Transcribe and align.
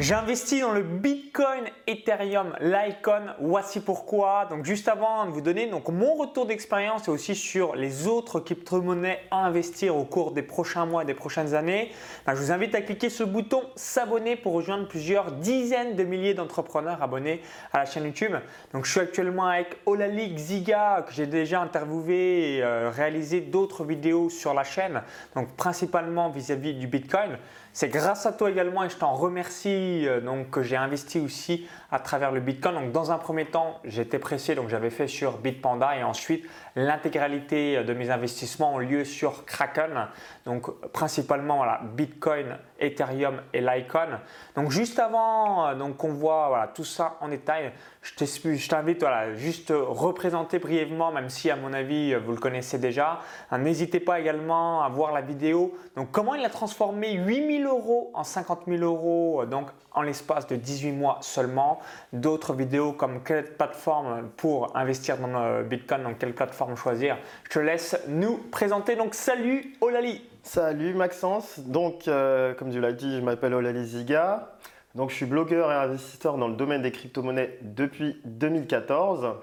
J'investis 0.00 0.60
dans 0.60 0.72
le 0.72 0.82
Bitcoin, 0.82 1.66
Ethereum, 1.86 2.52
Litecoin. 2.60 3.36
Voici 3.40 3.78
pourquoi. 3.78 4.44
Donc 4.50 4.64
juste 4.64 4.88
avant 4.88 5.24
de 5.24 5.30
vous 5.30 5.40
donner 5.40 5.70
mon 5.70 6.14
retour 6.14 6.46
d'expérience 6.46 7.06
et 7.06 7.12
aussi 7.12 7.36
sur 7.36 7.76
les 7.76 8.08
autres 8.08 8.40
crypto-monnaies 8.40 9.20
à 9.30 9.46
investir 9.46 9.94
au 9.94 10.04
cours 10.04 10.32
des 10.32 10.42
prochains 10.42 10.84
mois 10.84 11.04
et 11.04 11.06
des 11.06 11.14
prochaines 11.14 11.54
années, 11.54 11.92
ben, 12.26 12.34
je 12.34 12.40
vous 12.40 12.50
invite 12.50 12.74
à 12.74 12.80
cliquer 12.80 13.08
sur 13.08 13.24
le 13.24 13.30
bouton 13.32 13.62
s'abonner 13.76 14.34
pour 14.34 14.54
rejoindre 14.54 14.88
plusieurs 14.88 15.30
dizaines 15.30 15.94
de 15.94 16.02
milliers 16.02 16.34
d'entrepreneurs 16.34 17.00
abonnés 17.00 17.40
à 17.72 17.78
la 17.78 17.84
chaîne 17.84 18.04
YouTube. 18.04 18.34
Donc 18.72 18.86
je 18.86 18.90
suis 18.90 19.00
actuellement 19.00 19.46
avec 19.46 19.76
Olalik 19.86 20.36
Ziga 20.36 21.04
que 21.06 21.14
j'ai 21.14 21.28
déjà 21.28 21.60
interviewé 21.60 22.56
et 22.56 22.64
euh, 22.64 22.90
réalisé 22.90 23.42
d'autres 23.42 23.84
vidéos 23.84 24.28
sur 24.28 24.54
la 24.54 24.64
chaîne. 24.64 25.02
Donc 25.36 25.54
principalement 25.54 26.30
vis-à-vis 26.30 26.72
-vis 26.72 26.78
du 26.80 26.88
Bitcoin. 26.88 27.38
C'est 27.76 27.88
grâce 27.88 28.24
à 28.24 28.32
toi 28.32 28.52
également 28.52 28.84
et 28.84 28.88
je 28.88 28.96
t'en 28.96 29.14
remercie 29.14 30.06
euh, 30.06 30.20
donc, 30.20 30.48
que 30.50 30.62
j'ai 30.62 30.76
investi 30.76 31.18
aussi 31.18 31.66
à 31.90 31.98
travers 31.98 32.30
le 32.30 32.38
Bitcoin. 32.38 32.76
Donc, 32.76 32.92
dans 32.92 33.10
un 33.10 33.18
premier 33.18 33.46
temps, 33.46 33.80
j'étais 33.82 34.20
pressé, 34.20 34.54
donc 34.54 34.68
j'avais 34.68 34.90
fait 34.90 35.08
sur 35.08 35.38
Bitpanda 35.38 35.96
et 35.96 36.04
ensuite 36.04 36.46
l'intégralité 36.76 37.84
de 37.84 37.94
mes 37.94 38.10
investissements 38.10 38.74
ont 38.74 38.78
lieu 38.78 39.04
sur 39.04 39.44
Kraken. 39.44 40.08
Donc, 40.44 40.70
principalement 40.92 41.64
Bitcoin, 41.94 42.58
Ethereum 42.78 43.40
et 43.52 43.60
Litecoin. 43.60 44.20
Donc, 44.54 44.70
juste 44.70 44.98
avant 44.98 45.68
euh, 45.68 45.74
donc, 45.74 45.96
qu'on 45.96 46.12
voit 46.12 46.70
tout 46.74 46.84
ça 46.84 47.16
en 47.20 47.28
détail, 47.28 47.72
je 48.02 48.68
t'invite 48.68 49.00
voilà, 49.00 49.34
juste 49.34 49.72
représenter 49.74 50.58
brièvement, 50.58 51.12
même 51.12 51.28
si 51.28 51.50
à 51.50 51.56
mon 51.56 51.72
avis 51.72 52.14
vous 52.14 52.32
le 52.32 52.38
connaissez 52.38 52.78
déjà. 52.78 53.20
N'hésitez 53.52 54.00
pas 54.00 54.20
également 54.20 54.82
à 54.82 54.88
voir 54.88 55.12
la 55.12 55.20
vidéo. 55.20 55.76
Donc, 55.96 56.10
comment 56.10 56.34
il 56.34 56.44
a 56.44 56.50
transformé 56.50 57.12
8000 57.12 57.66
euros 57.66 58.10
en 58.14 58.24
50 58.24 58.62
000 58.66 58.82
euros 58.82 59.42
euh, 59.42 59.46
en 59.94 60.02
l'espace 60.02 60.46
de 60.46 60.56
18 60.56 60.92
mois 60.92 61.18
seulement. 61.22 61.80
D'autres 62.12 62.52
vidéos 62.52 62.92
comme 62.92 63.22
quelle 63.22 63.54
plateforme 63.54 64.28
pour 64.36 64.76
investir 64.76 65.18
dans 65.18 65.28
le 65.28 65.62
Bitcoin, 65.64 66.02
donc 66.02 66.18
quelle 66.18 66.34
plateforme 66.34 66.76
choisir. 66.76 67.16
Je 67.44 67.50
te 67.50 67.58
laisse 67.58 67.96
nous 68.08 68.38
présenter. 68.50 68.96
Donc 68.96 69.14
salut 69.14 69.74
Olali. 69.80 70.22
Salut 70.42 70.94
Maxence. 70.94 71.60
Donc 71.60 72.08
euh, 72.08 72.54
comme 72.54 72.70
tu 72.70 72.80
l'as 72.80 72.92
dit, 72.92 73.16
je 73.16 73.20
m'appelle 73.22 73.54
Olali 73.54 73.86
Ziga. 73.86 74.50
Donc 74.94 75.10
je 75.10 75.16
suis 75.16 75.26
blogueur 75.26 75.72
et 75.72 75.74
investisseur 75.74 76.38
dans 76.38 76.48
le 76.48 76.54
domaine 76.54 76.82
des 76.82 76.92
crypto-monnaies 76.92 77.58
depuis 77.62 78.20
2014. 78.24 79.34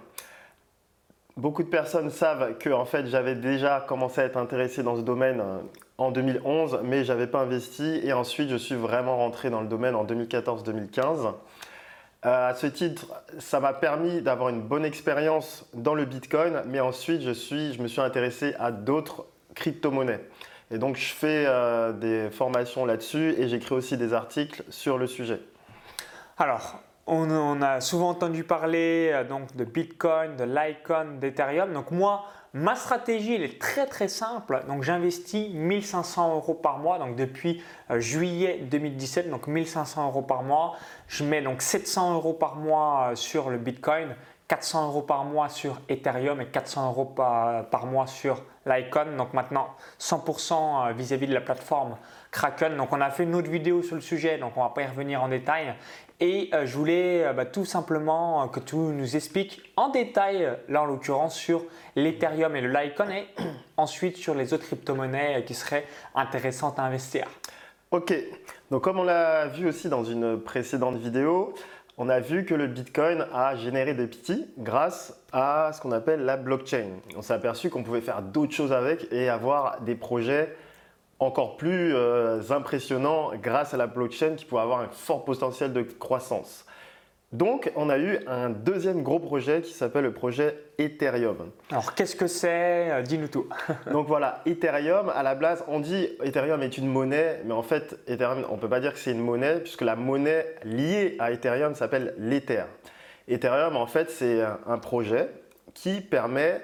Beaucoup 1.41 1.63
de 1.63 1.69
personnes 1.69 2.11
savent 2.11 2.59
que 2.59 2.69
en 2.69 2.85
fait, 2.85 3.07
j'avais 3.07 3.33
déjà 3.33 3.83
commencé 3.87 4.21
à 4.21 4.25
être 4.25 4.37
intéressé 4.37 4.83
dans 4.83 4.95
ce 4.95 5.01
domaine 5.01 5.39
euh, 5.39 5.57
en 5.97 6.11
2011, 6.11 6.81
mais 6.83 7.03
je 7.03 7.11
n'avais 7.11 7.25
pas 7.25 7.39
investi. 7.39 7.99
Et 8.03 8.13
ensuite, 8.13 8.47
je 8.47 8.57
suis 8.57 8.75
vraiment 8.75 9.17
rentré 9.17 9.49
dans 9.49 9.61
le 9.61 9.67
domaine 9.67 9.95
en 9.95 10.05
2014-2015. 10.05 11.33
Euh, 12.27 12.49
à 12.49 12.53
ce 12.53 12.67
titre, 12.67 13.07
ça 13.39 13.59
m'a 13.59 13.73
permis 13.73 14.21
d'avoir 14.21 14.49
une 14.49 14.61
bonne 14.61 14.85
expérience 14.85 15.67
dans 15.73 15.95
le 15.95 16.05
Bitcoin, 16.05 16.61
mais 16.67 16.79
ensuite, 16.79 17.23
je, 17.23 17.31
suis, 17.31 17.75
me 17.79 17.87
suis 17.87 18.01
intéressé 18.01 18.53
à 18.59 18.71
d'autres 18.71 19.25
crypto-monnaies. 19.55 20.23
Et 20.69 20.77
donc, 20.77 20.95
je 20.95 21.11
fais 21.11 21.45
euh, 21.47 21.91
des 21.91 22.29
formations 22.29 22.85
là-dessus 22.85 23.33
et 23.39 23.47
j'écris 23.47 23.73
aussi 23.73 23.97
des 23.97 24.13
articles 24.13 24.61
sur 24.69 24.99
le 24.99 25.07
sujet. 25.07 25.39
Alors, 26.37 26.83
on, 27.07 27.61
a 27.61 27.81
souvent 27.81 28.09
entendu 28.09 28.43
parler 28.43 29.11
euh, 29.13 29.23
donc 29.23 29.55
de 29.55 29.63
Bitcoin, 29.63 30.35
de 30.35 30.43
Litecoin, 30.43 31.17
d'Ethereum. 31.19 31.73
Donc 31.73 31.91
moi, 31.91 32.25
ma 32.53 32.75
stratégie 32.75 33.35
elle 33.35 33.43
est 33.43 33.59
très 33.59 33.87
très 33.87 34.07
simple. 34.07 34.63
Donc 34.67 34.83
j'investis 34.83 35.53
1500 35.53 36.35
euros 36.35 36.53
par 36.53 36.79
mois. 36.79 36.99
Donc 36.99 37.15
depuis 37.15 37.61
euh, 37.89 37.99
juillet 37.99 38.59
2017, 38.69 39.29
donc 39.29 39.47
1500 39.47 40.07
euros 40.07 40.21
par 40.21 40.43
mois. 40.43 40.75
Je 41.07 41.23
mets 41.23 41.41
donc 41.41 41.61
700 41.61 42.13
euros 42.15 42.33
par 42.33 42.55
mois 42.55 43.09
euh, 43.11 43.15
sur 43.15 43.49
le 43.49 43.57
Bitcoin, 43.57 44.15
400 44.51 44.87
euros 44.87 45.01
par 45.01 45.23
mois 45.23 45.47
sur 45.47 45.79
Ethereum 45.87 46.41
et 46.41 46.47
400 46.47 46.89
euros 46.89 47.05
par, 47.05 47.85
mois 47.85 48.05
sur 48.05 48.43
Litecoin. 48.65 49.15
Donc 49.15 49.33
maintenant 49.33 49.69
100% 49.97 50.93
vis-à-vis 50.93 51.27
de 51.27 51.33
la 51.33 51.39
plateforme 51.39 51.95
Kraken. 52.31 52.75
Donc 52.75 52.91
on 52.91 52.99
a 52.99 53.09
fait 53.11 53.23
une 53.23 53.33
autre 53.33 53.49
vidéo 53.49 53.81
sur 53.81 53.95
le 53.95 54.01
sujet, 54.01 54.37
donc 54.37 54.57
on 54.57 54.61
va 54.61 54.71
pas 54.71 54.81
y 54.81 54.87
revenir 54.87 55.23
en 55.23 55.29
détail. 55.29 55.73
Et 56.19 56.49
euh, 56.53 56.65
je 56.65 56.77
voulais 56.77 57.25
euh, 57.25 57.31
bah, 57.31 57.45
tout 57.45 57.63
simplement 57.63 58.43
euh, 58.43 58.47
que 58.47 58.59
tu 58.59 58.75
nous 58.75 59.15
expliques 59.15 59.61
en 59.77 59.87
détail, 59.87 60.49
là 60.67 60.81
en 60.81 60.85
l'occurrence, 60.85 61.33
sur 61.33 61.63
l'Ethereum 61.95 62.53
et 62.57 62.61
le 62.61 62.73
Litecoin 62.73 63.09
et 63.09 63.27
ensuite 63.77 64.17
sur 64.17 64.35
les 64.35 64.53
autres 64.53 64.65
crypto-monnaies 64.65 65.45
qui 65.47 65.53
seraient 65.53 65.85
intéressantes 66.13 66.77
à 66.77 66.83
investir. 66.83 67.25
Ok, 67.91 68.13
donc 68.69 68.83
comme 68.83 68.99
on 68.99 69.03
l'a 69.03 69.47
vu 69.47 69.67
aussi 69.67 69.89
dans 69.89 70.05
une 70.05 70.39
précédente 70.39 70.95
vidéo, 70.95 71.53
on 72.01 72.09
a 72.09 72.19
vu 72.19 72.45
que 72.45 72.55
le 72.55 72.65
Bitcoin 72.65 73.27
a 73.31 73.55
généré 73.55 73.93
des 73.93 74.07
petits 74.07 74.47
grâce 74.57 75.15
à 75.31 75.69
ce 75.71 75.79
qu'on 75.79 75.91
appelle 75.91 76.25
la 76.25 76.35
blockchain. 76.35 76.87
On 77.15 77.21
s'est 77.21 77.35
aperçu 77.35 77.69
qu'on 77.69 77.83
pouvait 77.83 78.01
faire 78.01 78.23
d'autres 78.23 78.53
choses 78.53 78.73
avec 78.73 79.13
et 79.13 79.29
avoir 79.29 79.81
des 79.81 79.93
projets 79.93 80.57
encore 81.19 81.57
plus 81.57 81.93
euh, 81.93 82.41
impressionnant 82.49 83.33
grâce 83.35 83.75
à 83.75 83.77
la 83.77 83.85
blockchain 83.85 84.33
qui 84.35 84.45
pourrait 84.45 84.63
avoir 84.63 84.79
un 84.79 84.87
fort 84.87 85.23
potentiel 85.25 85.73
de 85.73 85.83
croissance. 85.83 86.65
Donc, 87.31 87.71
on 87.77 87.89
a 87.89 87.97
eu 87.97 88.19
un 88.27 88.49
deuxième 88.49 89.03
gros 89.03 89.19
projet 89.19 89.61
qui 89.61 89.71
s'appelle 89.71 90.03
le 90.03 90.13
projet 90.13 90.57
Ethereum. 90.77 91.51
Alors, 91.69 91.93
qu'est-ce 91.95 92.15
que 92.15 92.27
c'est? 92.27 92.91
Euh, 92.91 93.01
Dis-nous 93.03 93.29
tout. 93.29 93.47
Donc 93.91 94.07
voilà, 94.07 94.41
Ethereum, 94.45 95.09
à 95.09 95.23
la 95.23 95.35
base, 95.35 95.63
on 95.69 95.79
dit 95.79 96.09
Ethereum 96.23 96.61
est 96.61 96.77
une 96.77 96.87
monnaie, 96.87 97.41
mais 97.45 97.53
en 97.53 97.63
fait, 97.63 97.97
Ethereum, 98.07 98.43
on 98.49 98.55
ne 98.55 98.59
peut 98.59 98.67
pas 98.67 98.81
dire 98.81 98.91
que 98.91 98.99
c'est 98.99 99.11
une 99.11 99.23
monnaie, 99.23 99.61
puisque 99.61 99.81
la 99.81 99.95
monnaie 99.95 100.45
liée 100.65 101.15
à 101.19 101.31
Ethereum 101.31 101.73
s'appelle 101.73 102.15
l'Ether. 102.17 102.63
Ethereum, 103.29 103.77
en 103.77 103.87
fait, 103.87 104.09
c'est 104.09 104.41
un 104.67 104.77
projet 104.77 105.29
qui 105.73 106.01
permet 106.01 106.61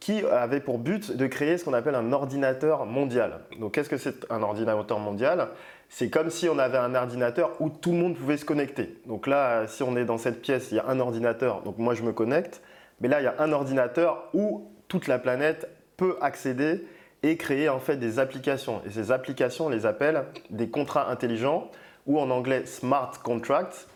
qui 0.00 0.24
avait 0.26 0.60
pour 0.60 0.78
but 0.78 1.16
de 1.16 1.26
créer 1.26 1.56
ce 1.56 1.64
qu'on 1.64 1.72
appelle 1.72 1.94
un 1.94 2.12
ordinateur 2.12 2.84
mondial. 2.84 3.40
Donc 3.58 3.72
qu'est-ce 3.74 3.88
que 3.88 3.96
c'est 3.96 4.30
un 4.30 4.42
ordinateur 4.42 4.98
mondial? 4.98 5.48
C'est 5.96 6.10
comme 6.10 6.28
si 6.28 6.48
on 6.48 6.58
avait 6.58 6.76
un 6.76 6.96
ordinateur 6.96 7.52
où 7.60 7.70
tout 7.70 7.92
le 7.92 7.98
monde 7.98 8.16
pouvait 8.16 8.36
se 8.36 8.44
connecter. 8.44 8.98
Donc 9.06 9.28
là, 9.28 9.68
si 9.68 9.84
on 9.84 9.96
est 9.96 10.04
dans 10.04 10.18
cette 10.18 10.42
pièce, 10.42 10.72
il 10.72 10.74
y 10.74 10.80
a 10.80 10.88
un 10.88 10.98
ordinateur, 10.98 11.62
donc 11.62 11.78
moi 11.78 11.94
je 11.94 12.02
me 12.02 12.12
connecte, 12.12 12.62
mais 13.00 13.06
là 13.06 13.20
il 13.20 13.24
y 13.24 13.28
a 13.28 13.36
un 13.38 13.52
ordinateur 13.52 14.28
où 14.34 14.72
toute 14.88 15.06
la 15.06 15.20
planète 15.20 15.68
peut 15.96 16.16
accéder 16.20 16.84
et 17.22 17.36
créer 17.36 17.68
en 17.68 17.78
fait 17.78 17.96
des 17.96 18.18
applications. 18.18 18.82
Et 18.84 18.90
ces 18.90 19.12
applications, 19.12 19.66
on 19.66 19.68
les 19.68 19.86
appelle 19.86 20.24
des 20.50 20.68
contrats 20.68 21.08
intelligents 21.08 21.70
ou 22.08 22.18
en 22.18 22.28
anglais 22.30 22.66
smart 22.66 23.12
contracts 23.22 23.86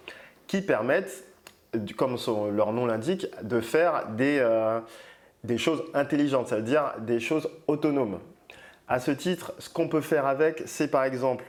qui 0.46 0.62
permettent, 0.62 1.24
comme 1.96 2.16
leur 2.54 2.72
nom 2.72 2.86
l'indique, 2.86 3.26
de 3.42 3.60
faire 3.60 4.06
des... 4.10 4.38
Euh, 4.38 4.78
des 5.44 5.56
choses 5.56 5.84
intelligentes, 5.94 6.48
ça 6.48 6.56
veut 6.56 6.62
dire 6.62 6.94
des 7.00 7.20
choses 7.20 7.48
autonomes. 7.68 8.18
À 8.88 8.98
ce 8.98 9.12
titre, 9.12 9.52
ce 9.58 9.70
qu'on 9.70 9.88
peut 9.88 10.00
faire 10.00 10.26
avec, 10.26 10.62
c'est 10.66 10.88
par 10.88 11.04
exemple 11.04 11.44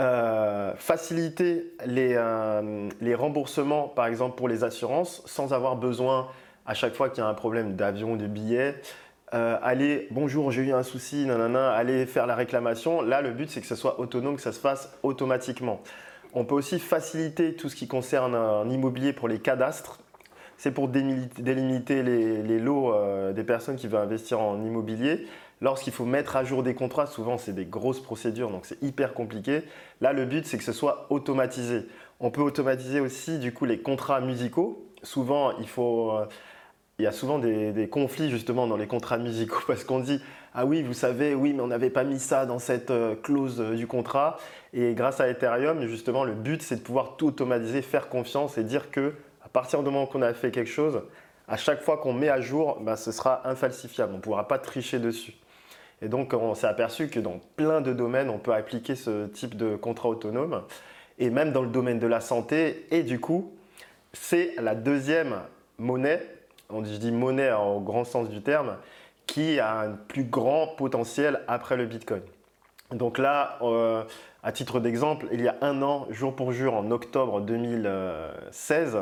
euh, 0.00 0.74
faciliter 0.76 1.72
euh, 1.86 2.88
les, 3.00 3.14
remboursements, 3.14 3.88
par 3.88 4.06
exemple 4.06 4.36
pour 4.36 4.48
les 4.48 4.64
assurances, 4.64 5.22
sans 5.26 5.52
avoir 5.52 5.76
besoin 5.76 6.28
à 6.66 6.74
chaque 6.74 6.94
fois 6.94 7.08
qu'il 7.08 7.22
y 7.22 7.26
a 7.26 7.28
un 7.28 7.34
problème 7.34 7.74
d'avion, 7.74 8.16
de 8.16 8.26
billets, 8.26 8.76
euh, 9.34 9.58
aller 9.62 10.08
bonjour, 10.10 10.50
j'ai 10.50 10.62
eu 10.62 10.72
un 10.72 10.82
souci, 10.82 11.26
nanana, 11.26 11.72
aller 11.72 12.06
faire 12.06 12.26
la 12.26 12.34
réclamation. 12.34 13.02
Là, 13.02 13.20
le 13.20 13.32
but 13.32 13.50
c'est 13.50 13.60
que 13.60 13.66
ce 13.66 13.76
soit 13.76 14.00
autonome, 14.00 14.36
que 14.36 14.42
ça 14.42 14.52
se 14.52 14.60
fasse 14.60 14.92
automatiquement. 15.02 15.80
On 16.34 16.44
peut 16.44 16.54
aussi 16.54 16.78
faciliter 16.78 17.54
tout 17.54 17.68
ce 17.68 17.76
qui 17.76 17.88
concerne 17.88 18.34
un 18.34 18.68
immobilier 18.68 19.12
pour 19.12 19.28
les 19.28 19.38
cadastres 19.38 20.00
c'est 20.58 20.72
pour 20.72 20.88
délimiter 20.88 22.02
les, 22.02 22.58
lots 22.58 22.92
euh, 22.92 23.32
des 23.32 23.44
personnes 23.44 23.76
qui 23.76 23.86
veulent 23.86 24.02
investir 24.02 24.40
en 24.40 24.60
immobilier. 24.62 25.26
Lorsqu'il 25.60 25.92
faut 25.92 26.04
mettre 26.04 26.36
à 26.36 26.44
jour 26.44 26.62
des 26.62 26.74
contrats, 26.74 27.06
souvent 27.06 27.38
c'est 27.38 27.52
des 27.52 27.64
grosses 27.64 28.00
procédures, 28.00 28.50
donc 28.50 28.66
c'est 28.66 28.80
hyper 28.82 29.14
compliqué. 29.14 29.62
Là, 30.00 30.12
le 30.12 30.24
but, 30.24 30.46
c'est 30.46 30.58
que 30.58 30.64
ce 30.64 30.72
soit 30.72 31.06
automatisé. 31.10 31.86
On 32.20 32.30
peut 32.30 32.42
automatiser 32.42 33.00
aussi 33.00 33.38
du 33.38 33.52
coup 33.52 33.64
les 33.64 33.78
contrats 33.78 34.20
musicaux. 34.20 34.86
Souvent, 35.02 35.52
il. 35.58 35.66
Euh, 35.78 36.24
y 37.00 37.06
a 37.06 37.12
souvent 37.12 37.38
des, 37.38 37.88
conflits 37.88 38.28
justement 38.28 38.66
dans 38.66 38.76
les 38.76 38.88
contrats 38.88 39.18
musicaux 39.18 39.60
parce 39.68 39.84
qu'on 39.84 40.00
dit 40.00 40.20
ah 40.52 40.66
oui 40.66 40.82
vous 40.82 40.94
savez 40.94 41.32
oui 41.32 41.52
mais 41.52 41.62
on 41.62 41.68
n'avait 41.68 41.90
pas 41.90 42.02
mis 42.02 42.18
ça 42.18 42.44
dans 42.44 42.58
cette 42.58 42.90
euh, 42.90 43.14
clause 43.14 43.60
du 43.60 43.86
contrat 43.86 44.36
et 44.72 44.94
grâce 44.94 45.20
à 45.20 45.28
Ethereum 45.28 45.86
justement 45.86 46.24
le 46.24 46.32
but 46.32 46.60
c'est 46.60 46.74
de 46.74 46.80
pouvoir 46.80 47.16
tout 47.16 47.28
automatiser 47.28 47.82
faire 47.82 48.08
confiance 48.08 48.58
et 48.58 48.64
dire 48.64 48.90
que 48.90 49.14
à 49.48 49.50
partir 49.50 49.78
du 49.82 49.86
moment 49.86 50.04
qu'on 50.04 50.20
a 50.20 50.34
fait 50.34 50.50
quelque 50.50 50.70
chose, 50.70 51.00
à 51.48 51.56
chaque 51.56 51.80
fois 51.80 51.96
qu'on 51.96 52.12
met 52.12 52.28
à 52.28 52.38
jour, 52.42 52.78
bah, 52.82 52.96
ce 52.96 53.12
sera 53.12 53.48
infalsifiable. 53.48 54.12
On 54.12 54.16
ne 54.16 54.22
pourra 54.22 54.46
pas 54.46 54.58
tricher 54.58 54.98
dessus. 54.98 55.32
Et 56.02 56.08
donc, 56.08 56.32
on 56.32 56.54
s'est 56.54 56.66
aperçu 56.66 57.08
que 57.08 57.20
dans 57.20 57.40
plein 57.56 57.80
de 57.80 57.92
domaines, 57.92 58.30
on 58.30 58.38
peut 58.38 58.54
appliquer 58.54 58.94
ce 58.94 59.26
type 59.26 59.56
de 59.56 59.76
contrat 59.76 60.08
autonome, 60.08 60.62
et 61.18 61.30
même 61.30 61.52
dans 61.52 61.62
le 61.62 61.68
domaine 61.68 61.98
de 61.98 62.06
la 62.06 62.20
santé. 62.20 62.86
Et 62.90 63.02
du 63.02 63.18
coup, 63.18 63.52
c'est 64.12 64.54
la 64.58 64.74
deuxième 64.74 65.40
monnaie, 65.78 66.22
je 66.70 66.96
dis 66.96 67.12
monnaie 67.12 67.52
au 67.52 67.80
grand 67.80 68.04
sens 68.04 68.28
du 68.28 68.42
terme, 68.42 68.76
qui 69.26 69.60
a 69.60 69.80
un 69.80 69.90
plus 69.90 70.24
grand 70.24 70.68
potentiel 70.68 71.40
après 71.48 71.76
le 71.76 71.86
Bitcoin. 71.86 72.22
Donc 72.92 73.18
là, 73.18 73.58
euh, 73.62 74.02
à 74.42 74.52
titre 74.52 74.80
d'exemple, 74.80 75.26
il 75.32 75.42
y 75.42 75.48
a 75.48 75.56
un 75.60 75.82
an, 75.82 76.06
jour 76.10 76.34
pour 76.34 76.52
jour, 76.52 76.74
en 76.74 76.90
octobre 76.90 77.40
2016, 77.40 78.98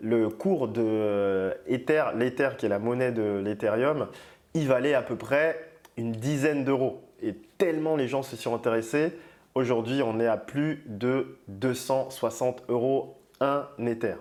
le 0.00 0.28
cours 0.30 0.68
de 0.68 0.82
euh, 0.82 1.54
Ether, 1.66 2.04
l'Ether 2.16 2.50
qui 2.56 2.66
est 2.66 2.68
la 2.70 2.78
monnaie 2.78 3.12
de 3.12 3.42
l'Ethereum, 3.44 4.08
il 4.54 4.66
valait 4.66 4.94
à 4.94 5.02
peu 5.02 5.16
près 5.16 5.67
une 5.98 6.12
dizaine 6.12 6.64
d'euros. 6.64 7.02
Et 7.22 7.34
tellement 7.58 7.96
les 7.96 8.08
gens 8.08 8.22
se 8.22 8.36
sont 8.36 8.54
intéressés, 8.54 9.12
aujourd'hui 9.54 10.00
on 10.02 10.18
est 10.20 10.26
à 10.26 10.36
plus 10.36 10.84
de 10.86 11.38
260 11.48 12.62
euros 12.68 13.16
un 13.40 13.66
Ether. 13.84 14.14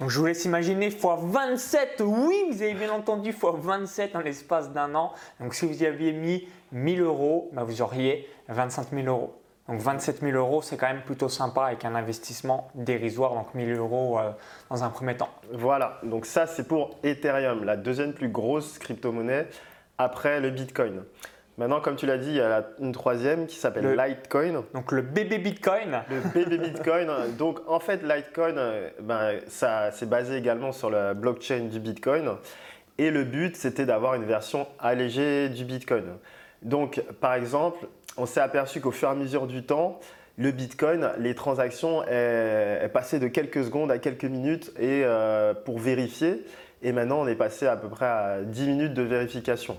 Donc 0.00 0.10
je 0.10 0.18
vous 0.18 0.26
laisse 0.26 0.44
imaginer 0.44 0.86
x 0.86 0.96
27, 1.04 2.02
oui, 2.04 2.36
vous 2.50 2.62
avez 2.62 2.74
bien 2.74 2.90
entendu, 2.90 3.30
x 3.30 3.38
27 3.42 4.16
en 4.16 4.20
l'espace 4.20 4.72
d'un 4.72 4.94
an. 4.94 5.12
Donc 5.40 5.54
si 5.54 5.66
vous 5.66 5.82
y 5.82 5.86
aviez 5.86 6.12
mis 6.12 6.48
1000 6.72 7.02
euros, 7.02 7.50
bah, 7.52 7.64
vous 7.64 7.82
auriez 7.82 8.28
25 8.48 8.88
000 8.92 9.06
euros. 9.06 9.36
Donc 9.68 9.80
27 9.80 10.20
000 10.20 10.32
euros, 10.32 10.62
c'est 10.62 10.76
quand 10.76 10.88
même 10.88 11.02
plutôt 11.02 11.28
sympa 11.28 11.66
avec 11.66 11.84
un 11.84 11.94
investissement 11.94 12.70
dérisoire, 12.74 13.34
donc 13.34 13.54
1000 13.54 13.72
euros 13.74 14.18
euh, 14.18 14.32
dans 14.68 14.82
un 14.82 14.88
premier 14.88 15.16
temps. 15.16 15.28
Voilà, 15.52 16.00
donc 16.02 16.26
ça 16.26 16.48
c'est 16.48 16.66
pour 16.66 16.98
Ethereum, 17.04 17.62
la 17.62 17.76
deuxième 17.76 18.12
plus 18.12 18.30
grosse 18.30 18.80
crypto-monnaie 18.80 19.46
après 20.00 20.40
le 20.40 20.50
Bitcoin. 20.50 21.02
Maintenant, 21.58 21.80
comme 21.80 21.96
tu 21.96 22.06
l'as 22.06 22.16
dit, 22.16 22.30
il 22.30 22.36
y 22.36 22.40
a 22.40 22.66
une 22.80 22.92
troisième 22.92 23.46
qui 23.46 23.56
s'appelle 23.56 23.94
Litecoin. 23.94 24.64
Donc 24.72 24.92
le 24.92 25.02
bébé 25.02 25.36
Bitcoin. 25.36 26.00
Le 26.08 26.20
bébé 26.32 26.56
Bitcoin. 26.56 27.08
donc 27.38 27.60
en 27.68 27.80
fait, 27.80 28.02
Litecoin, 28.02 28.56
euh, 28.56 28.88
ben, 29.00 29.40
ça 29.46 29.90
c'est 29.92 30.08
basé 30.08 30.36
également 30.36 30.72
sur 30.72 30.88
la 30.88 31.12
blockchain 31.12 31.66
du 31.70 31.78
Bitcoin. 31.78 32.30
Et 32.96 33.10
le 33.10 33.24
but, 33.24 33.56
c'était 33.56 33.84
d'avoir 33.84 34.14
une 34.14 34.24
version 34.24 34.66
allégée 34.78 35.50
du 35.50 35.64
Bitcoin. 35.66 36.04
Donc, 36.62 37.02
par 37.20 37.34
exemple, 37.34 37.86
on 38.16 38.24
s'est 38.24 38.40
aperçu 38.40 38.80
qu'au 38.80 38.90
fur 38.90 39.08
et 39.08 39.12
à 39.12 39.14
mesure 39.14 39.46
du 39.46 39.62
temps, 39.62 40.00
le 40.38 40.50
Bitcoin, 40.52 41.10
les 41.18 41.34
transactions 41.34 42.02
est, 42.04 42.90
passé 42.92 43.18
de 43.18 43.28
quelques 43.28 43.64
secondes 43.64 43.90
à 43.90 43.98
quelques 43.98 44.24
minutes 44.24 44.72
et 44.78 45.02
euh, 45.04 45.52
pour 45.52 45.78
vérifier. 45.78 46.44
Et 46.82 46.92
maintenant, 46.92 47.20
on 47.20 47.26
est 47.26 47.36
passé 47.36 47.66
à 47.66 47.76
peu 47.76 47.88
près 47.88 48.06
à 48.06 48.38
10 48.42 48.66
minutes 48.66 48.94
de 48.94 49.02
vérification 49.02 49.76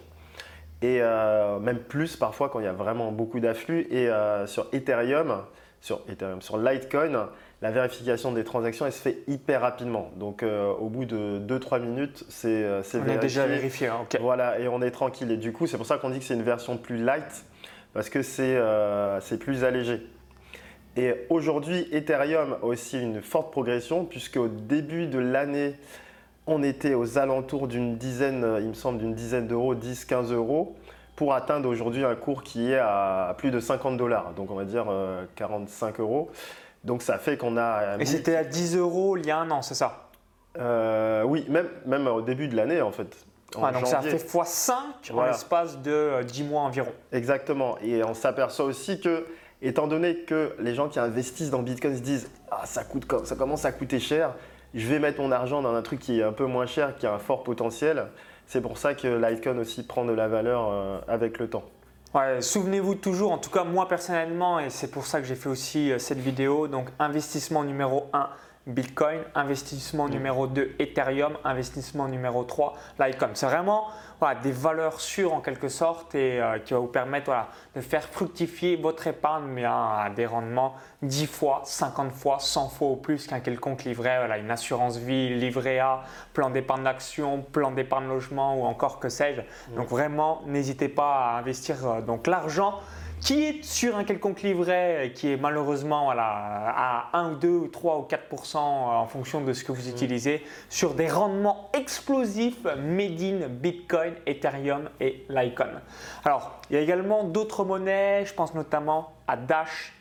et 0.81 0.99
euh, 1.01 1.59
même 1.59 1.79
plus 1.79 2.15
parfois 2.15 2.49
quand 2.49 2.59
il 2.59 2.65
y 2.65 2.67
a 2.67 2.73
vraiment 2.73 3.11
beaucoup 3.11 3.39
d'afflux. 3.39 3.87
Et 3.91 4.09
euh, 4.09 4.47
sur 4.47 4.67
Ethereum, 4.73 5.43
sur 5.79 6.01
Ethereum, 6.09 6.41
sur 6.41 6.57
Litecoin, 6.57 7.29
la 7.61 7.71
vérification 7.71 8.31
des 8.31 8.43
transactions 8.43 8.87
elle 8.87 8.91
se 8.91 9.01
fait 9.01 9.19
hyper 9.27 9.61
rapidement. 9.61 10.11
Donc 10.15 10.41
euh, 10.41 10.71
au 10.73 10.89
bout 10.89 11.05
de 11.05 11.39
2-3 11.39 11.81
minutes, 11.81 12.25
c'est 12.29 12.65
On 12.95 13.07
est 13.07 13.17
déjà 13.19 13.45
vérifié, 13.45 13.87
hein, 13.87 14.07
Voilà, 14.19 14.59
et 14.59 14.67
on 14.67 14.81
est 14.81 14.91
tranquille. 14.91 15.29
Et 15.31 15.37
du 15.37 15.53
coup, 15.53 15.67
c'est 15.67 15.77
pour 15.77 15.85
ça 15.85 15.97
qu'on 15.97 16.09
dit 16.09 16.19
que 16.19 16.25
c'est 16.25 16.33
une 16.33 16.43
version 16.43 16.77
plus 16.77 16.97
light, 16.97 17.45
parce 17.93 18.09
que 18.09 18.23
c'est 18.23 19.37
plus 19.39 19.63
allégé. 19.63 20.01
Et 20.97 21.13
aujourd'hui, 21.29 21.87
Ethereum 21.93 22.57
a 22.61 22.65
aussi 22.65 23.01
une 23.01 23.21
forte 23.21 23.51
progression, 23.51 24.03
puisque 24.03 24.35
au 24.37 24.49
début 24.49 25.05
de 25.05 25.19
l'année 25.19 25.75
on 26.47 26.63
était 26.63 26.93
aux 26.93 27.17
alentours 27.17 27.67
d'une 27.67 27.97
dizaine, 27.97 28.45
il 28.59 28.69
me 28.69 28.73
semble, 28.73 28.97
d'une 28.97 29.13
dizaine 29.13 29.47
d'euros, 29.47 29.75
10, 29.75 30.05
15 30.05 30.31
euros, 30.31 30.75
pour 31.15 31.33
atteindre 31.33 31.69
aujourd'hui 31.69 32.03
un 32.03 32.15
cours 32.15 32.41
qui 32.41 32.71
est 32.71 32.79
à 32.79 33.35
plus 33.37 33.51
de 33.51 33.59
50 33.59 33.97
dollars, 33.97 34.33
donc 34.35 34.49
on 34.49 34.55
va 34.55 34.65
dire 34.65 34.87
45 35.35 35.99
euh, 35.99 36.03
euros. 36.03 36.31
Donc 36.83 37.03
ça 37.03 37.19
fait 37.19 37.37
qu'on 37.37 37.57
a. 37.57 37.97
Et 37.99 38.05
c'était 38.05 38.35
à 38.35 38.43
10 38.43 38.77
euros 38.77 39.17
il 39.17 39.25
y 39.27 39.31
a 39.31 39.37
un 39.37 39.51
an, 39.51 39.61
c'est 39.61 39.75
ça? 39.75 40.09
Euh, 40.57 41.23
Oui, 41.23 41.45
même, 41.47 41.69
même 41.85 42.07
au 42.07 42.21
début 42.21 42.47
de 42.47 42.55
l'année 42.55 42.81
en 42.81 42.91
fait. 42.91 43.15
donc 43.53 43.85
ça 43.85 44.01
fait 44.01 44.17
x5 44.17 45.13
en 45.13 45.23
l'espace 45.25 45.77
de 45.77 46.23
10 46.23 46.41
euh, 46.41 46.45
mois 46.45 46.61
environ. 46.61 46.91
Exactement. 47.11 47.77
Et 47.83 48.03
on 48.03 48.15
s'aperçoit 48.15 48.65
aussi 48.65 48.99
que, 48.99 49.27
étant 49.61 49.85
donné 49.87 50.21
que 50.21 50.55
les 50.59 50.73
gens 50.73 50.89
qui 50.89 50.99
investissent 50.99 51.51
dans 51.51 51.61
Bitcoin 51.61 51.95
se 51.95 52.01
disent 52.01 52.31
Ah, 52.49 52.65
ça, 52.65 52.83
coûte, 52.83 53.05
ça 53.25 53.35
commence 53.35 53.63
à 53.63 53.71
coûter 53.71 53.99
cher, 53.99 54.33
je 54.73 54.87
vais 54.87 54.99
mettre 54.99 55.21
mon 55.21 55.31
argent 55.31 55.61
dans 55.61 55.73
un 55.73 55.81
truc 55.81 55.99
qui 55.99 56.19
est 56.19 56.23
un 56.23 56.31
peu 56.31 56.45
moins 56.45 56.65
cher, 56.65 56.95
qui 56.95 57.05
a 57.05 57.13
un 57.13 57.19
fort 57.19 57.43
potentiel. 57.43 58.07
C'est 58.47 58.61
pour 58.61 58.77
ça 58.77 58.93
que 58.93 59.07
Litecoin 59.07 59.57
aussi 59.59 59.83
prend 59.83 60.05
de 60.05 60.13
la 60.13 60.27
valeur 60.27 60.69
euh, 60.69 60.99
avec 61.07 61.39
le 61.39 61.49
temps. 61.49 61.63
Souvenez-vous 62.41 62.95
toujours, 62.95 63.31
en 63.31 63.37
tout 63.37 63.49
cas 63.49 63.63
moi 63.63 63.87
personnellement, 63.87 64.59
et 64.59 64.69
c'est 64.69 64.91
pour 64.91 65.05
ça 65.05 65.21
que 65.21 65.27
j'ai 65.27 65.35
fait 65.35 65.47
aussi 65.47 65.91
euh, 65.91 65.97
cette 65.97 66.17
vidéo, 66.17 66.67
donc 66.67 66.89
investissement 66.99 67.63
numéro 67.63 68.09
1, 68.11 68.27
Bitcoin, 68.67 69.19
investissement 69.33 70.07
mm. 70.07 70.11
numéro 70.11 70.47
2 70.47 70.75
Ethereum, 70.79 71.37
investissement 71.43 72.07
numéro 72.07 72.43
3 72.43 72.75
Litecoin. 72.99 73.31
C'est 73.33 73.47
vraiment 73.47 73.87
des 74.43 74.51
valeurs 74.51 75.01
sûres 75.01 75.33
en 75.33 75.41
quelque 75.41 75.67
sorte 75.67 76.13
et 76.13 76.39
euh, 76.39 76.59
qui 76.59 76.73
va 76.73 76.79
vous 76.79 76.87
permettre 76.87 77.31
de 77.75 77.81
faire 77.81 78.03
fructifier 78.03 78.75
votre 78.75 79.07
épargne 79.07 79.45
mais 79.45 79.65
à 79.65 80.11
des 80.15 80.27
rendements 80.27 80.75
10 81.01 81.25
fois, 81.25 81.61
50 81.65 82.11
fois, 82.11 82.37
100 82.39 82.69
fois 82.69 82.89
au 82.89 82.95
plus 82.95 83.25
qu'un 83.25 83.39
quelconque 83.39 83.83
livret, 83.83 84.17
voilà, 84.19 84.37
une 84.37 84.51
assurance 84.51 84.97
vie, 84.97 85.29
livret 85.29 85.79
A, 85.79 86.03
plan 86.33 86.51
d'épargne 86.51 86.83
d'action, 86.83 87.41
plan 87.41 87.71
d'épargne 87.71 88.07
logement 88.07 88.61
ou 88.61 88.65
encore 88.65 88.99
que 88.99 89.09
sais-je. 89.09 89.41
Mm. 89.41 89.75
Donc 89.75 89.87
vraiment, 89.87 90.43
n'hésitez 90.45 90.87
pas 90.87 91.31
à 91.31 91.39
investir 91.39 91.87
euh, 91.87 92.01
donc 92.01 92.27
l'argent 92.27 92.79
qui 93.21 93.43
est 93.45 93.63
sur 93.63 93.95
un 93.95 94.03
quelconque 94.03 94.41
livret 94.41 95.13
qui 95.15 95.31
est 95.31 95.37
malheureusement 95.37 96.11
à 96.11 97.09
1 97.13 97.33
ou 97.33 97.35
2 97.35 97.47
ou 97.47 97.67
3 97.67 97.99
ou 97.99 98.07
4% 98.09 98.55
euh, 98.55 98.57
en 98.57 99.05
fonction 99.05 99.41
de 99.41 99.53
ce 99.53 99.63
que 99.63 99.71
vous 99.71 99.87
mm. 99.87 99.91
utilisez 99.91 100.43
sur 100.69 100.95
des 100.95 101.07
rendements 101.07 101.69
explosifs 101.73 102.63
made 102.63 103.21
in 103.21 103.47
Bitcoin, 103.47 104.15
Ethereum 104.25 104.89
et 104.99 105.25
Litecoin. 105.29 105.81
Alors, 106.25 106.59
il 106.69 106.75
y 106.75 106.79
a 106.79 106.81
également 106.81 107.23
d'autres 107.23 107.63
monnaies, 107.63 108.25
je 108.25 108.33
pense 108.33 108.55
notamment 108.55 109.13
à 109.27 109.37
Dash, 109.37 109.93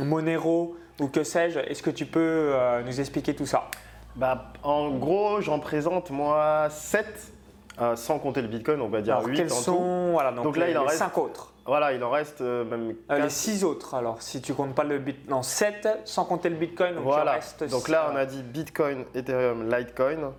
Monero 0.00 0.76
ou 1.00 1.08
que 1.08 1.24
sais-je. 1.24 1.58
Est-ce 1.58 1.82
que 1.82 1.90
tu 1.90 2.06
peux 2.06 2.52
euh, 2.54 2.82
nous 2.84 3.00
expliquer 3.00 3.34
tout 3.34 3.46
ça? 3.46 3.68
Bah, 4.14 4.52
En 4.62 4.90
gros, 4.90 5.40
j'en 5.40 5.58
présente 5.58 6.10
moi 6.10 6.68
7 6.70 7.32
euh, 7.80 7.96
sans 7.96 8.18
compter 8.18 8.42
le 8.42 8.48
Bitcoin, 8.48 8.80
on 8.80 8.88
va 8.88 9.00
dire 9.00 9.16
alors, 9.16 9.28
8 9.28 9.36
quels 9.36 9.50
sont, 9.50 10.12
voilà, 10.12 10.32
donc, 10.32 10.56
là, 10.56 10.68
il 10.68 10.76
en 10.76 10.84
reste 10.84 10.98
5 10.98 11.18
autres. 11.18 11.52
Voilà, 11.66 11.92
il 11.92 12.02
en 12.02 12.10
reste 12.10 12.40
euh, 12.40 12.64
même. 12.64 12.94
Euh, 13.10 13.18
les 13.18 13.30
6 13.30 13.64
autres, 13.64 13.94
alors, 13.94 14.20
si 14.20 14.42
tu 14.42 14.54
comptes 14.54 14.74
pas 14.74 14.84
le 14.84 14.98
Bitcoin. 14.98 15.30
Non, 15.30 15.42
7 15.42 15.88
sans 16.04 16.24
compter 16.24 16.48
le 16.48 16.56
Bitcoin. 16.56 16.96
Donc 16.96 17.04
voilà. 17.04 17.32
Il 17.32 17.34
reste 17.36 17.64
donc 17.70 17.88
là, 17.88 18.10
on 18.12 18.16
a 18.16 18.26
dit 18.26 18.42
Bitcoin, 18.42 19.04
Ethereum, 19.14 19.70
Litecoin. 19.70 20.32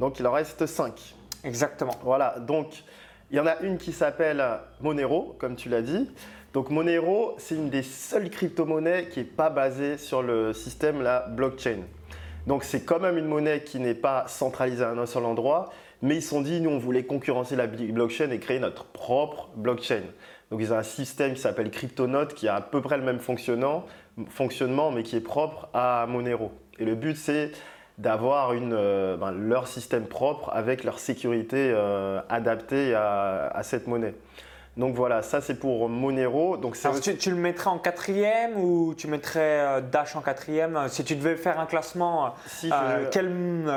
Donc 0.00 0.18
il 0.18 0.26
en 0.26 0.32
reste 0.32 0.66
5. 0.66 1.14
Exactement. 1.44 1.94
Voilà, 2.02 2.36
donc 2.38 2.82
il 3.30 3.36
y 3.36 3.40
en 3.40 3.46
a 3.46 3.58
une 3.60 3.78
qui 3.78 3.92
s'appelle 3.92 4.44
Monero, 4.80 5.36
comme 5.38 5.56
tu 5.56 5.68
l'as 5.68 5.82
dit. 5.82 6.10
Donc 6.54 6.70
Monero, 6.70 7.34
c'est 7.38 7.54
une 7.54 7.68
des 7.68 7.82
seules 7.82 8.30
crypto-monnaies 8.30 9.08
qui 9.10 9.20
n'est 9.20 9.26
pas 9.26 9.50
basée 9.50 9.98
sur 9.98 10.22
le 10.22 10.52
système 10.52 11.02
la 11.02 11.20
blockchain. 11.28 11.82
Donc 12.46 12.64
c'est 12.64 12.80
quand 12.80 12.98
même 12.98 13.18
une 13.18 13.26
monnaie 13.26 13.62
qui 13.62 13.78
n'est 13.78 13.94
pas 13.94 14.26
centralisée 14.26 14.82
à 14.82 14.90
un 14.90 15.06
seul 15.06 15.26
endroit, 15.26 15.68
mais 16.02 16.16
ils 16.16 16.22
se 16.22 16.28
sont 16.28 16.40
dit, 16.40 16.60
nous 16.60 16.70
on 16.70 16.78
voulait 16.78 17.04
concurrencer 17.04 17.56
la 17.56 17.66
blockchain 17.66 18.30
et 18.30 18.38
créer 18.38 18.60
notre 18.60 18.84
propre 18.84 19.50
blockchain. 19.56 20.02
Donc 20.50 20.60
ils 20.60 20.72
ont 20.72 20.78
un 20.78 20.82
système 20.82 21.34
qui 21.34 21.40
s'appelle 21.40 21.70
CryptoNote 21.70 22.34
qui 22.34 22.48
a 22.48 22.56
à 22.56 22.60
peu 22.60 22.80
près 22.80 22.96
le 22.96 23.04
même 23.04 23.18
fonctionnement, 23.18 23.84
mais 24.90 25.02
qui 25.02 25.16
est 25.16 25.20
propre 25.20 25.68
à 25.74 26.06
Monero. 26.08 26.52
Et 26.78 26.84
le 26.84 26.94
but 26.94 27.16
c'est 27.16 27.52
d'avoir 27.98 28.52
euh, 28.54 29.16
ben, 29.16 29.32
leur 29.32 29.66
système 29.66 30.06
propre 30.06 30.50
avec 30.54 30.84
leur 30.84 31.00
sécurité 31.00 31.72
euh, 31.74 32.20
adaptée 32.28 32.94
à, 32.94 33.60
cette 33.62 33.88
monnaie. 33.88 34.14
Donc 34.76 34.94
voilà, 34.94 35.22
ça 35.22 35.40
c'est 35.40 35.56
pour 35.56 35.88
Monero. 35.88 36.56
Donc 36.56 36.76
tu, 37.18 37.30
le 37.30 37.36
mettrais 37.36 37.70
en 37.70 37.78
quatrième 37.78 38.56
ou 38.56 38.94
tu 38.96 39.08
mettrais 39.08 39.40
euh, 39.40 39.80
Dash 39.80 40.14
en 40.14 40.20
quatrième? 40.20 40.78
Si 40.88 41.02
tu 41.02 41.16
devais 41.16 41.34
faire 41.34 41.58
un 41.58 41.66
classement, 41.66 42.34
quelle 43.10 43.32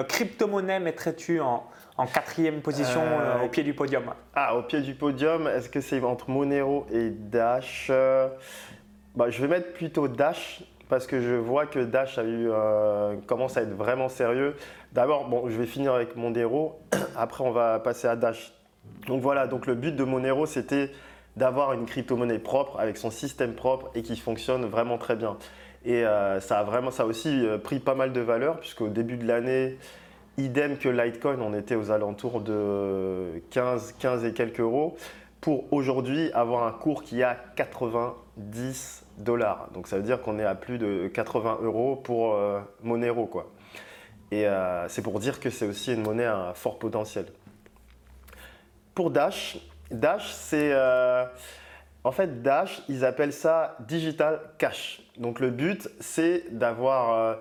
crypto-monnaie 0.07 0.79
mettrais-tu 0.79 1.41
en, 1.41 1.65
en 2.01 2.07
quatrième 2.07 2.61
position 2.61 3.01
au 3.43 3.47
pied 3.47 3.63
du 3.63 3.73
podium 3.73 4.03
Ah, 4.35 4.55
au 4.55 4.63
pied 4.63 4.81
du 4.81 4.95
podium, 4.95 5.47
est-ce 5.47 5.69
que 5.69 5.81
c'est 5.81 6.03
entre 6.03 6.29
Monero 6.29 6.87
et 6.91 7.09
Dash? 7.09 7.91
Bah, 9.15 9.29
Je 9.29 9.41
vais 9.41 9.47
mettre 9.47 9.73
plutôt 9.73 10.07
Dash 10.07 10.63
parce 10.89 11.07
que 11.07 11.21
je 11.21 11.35
vois 11.35 11.67
que 11.67 11.79
Dash 11.79 12.17
a 12.17 12.23
eu, 12.23 12.49
euh, 12.49 13.15
commence 13.25 13.55
à 13.55 13.61
être 13.61 13.73
vraiment 13.73 14.09
sérieux. 14.09 14.55
D'abord, 14.91 15.29
bon, 15.29 15.49
je 15.49 15.57
vais 15.57 15.65
finir 15.65 15.93
avec 15.93 16.17
Monero, 16.17 16.81
après 17.15 17.43
on 17.43 17.51
va 17.51 17.79
passer 17.79 18.07
à 18.07 18.15
Dash. 18.15 18.51
Donc 19.07 19.21
voilà, 19.21 19.47
donc 19.47 19.67
le 19.67 19.75
but 19.75 19.95
de 19.95 20.03
Monero, 20.03 20.45
c'était 20.45 20.91
d'avoir 21.37 21.71
une 21.71 21.85
crypto-monnaie 21.85 22.39
propre 22.39 22.77
avec 22.77 22.97
son 22.97 23.09
système 23.09 23.53
propre 23.53 23.89
et 23.95 24.01
qui 24.01 24.17
fonctionne 24.17 24.65
vraiment 24.65 24.97
très 24.97 25.15
bien. 25.15 25.37
Et 25.85 26.05
euh, 26.05 26.41
ça 26.41 26.59
a 26.59 26.63
vraiment, 26.63 26.91
ça 26.91 27.03
a 27.03 27.05
aussi 27.05 27.45
euh, 27.45 27.57
pris 27.57 27.79
pas 27.79 27.95
mal 27.95 28.11
de 28.11 28.19
valeur 28.19 28.59
puisqu'au 28.59 28.89
début 28.89 29.15
de 29.15 29.25
l'année, 29.25 29.77
idem 30.37 30.77
que 30.77 30.89
Litecoin, 30.89 31.39
on 31.41 31.53
était 31.53 31.75
aux 31.75 31.91
alentours 31.91 32.41
de 32.41 33.41
15, 33.51 33.95
15 33.99 34.25
et 34.25 34.33
quelques 34.33 34.59
euros 34.59 34.95
pour 35.41 35.71
aujourd'hui 35.73 36.31
avoir 36.33 36.65
un 36.65 36.71
cours 36.71 37.03
qui 37.03 37.23
a 37.23 37.35
90 37.55 39.05
dollars. 39.17 39.69
Donc 39.73 39.87
ça 39.87 39.97
veut 39.97 40.03
dire 40.03 40.21
qu'on 40.21 40.39
est 40.39 40.45
à 40.45 40.55
plus 40.55 40.77
de 40.77 41.09
80 41.13 41.59
euros 41.63 41.95
pour 41.95 42.35
euh, 42.35 42.59
Monero. 42.83 43.29
Et 44.31 44.47
euh, 44.47 44.87
c'est 44.87 45.01
pour 45.01 45.19
dire 45.19 45.39
que 45.39 45.49
c'est 45.49 45.65
aussi 45.65 45.93
une 45.93 46.03
monnaie 46.03 46.25
à 46.25 46.53
fort 46.55 46.79
potentiel. 46.79 47.25
Pour 48.95 49.11
Dash, 49.11 49.57
Dash 49.89 50.31
c'est... 50.31 50.71
Euh, 50.73 51.25
En 52.03 52.11
fait, 52.11 52.41
Dash, 52.41 52.81
ils 52.89 53.05
appellent 53.05 53.33
ça 53.33 53.75
Digital 53.81 54.39
Cash. 54.57 55.03
Donc 55.17 55.39
le 55.39 55.51
but, 55.51 55.87
c'est 55.99 56.45
d'avoir 56.49 57.37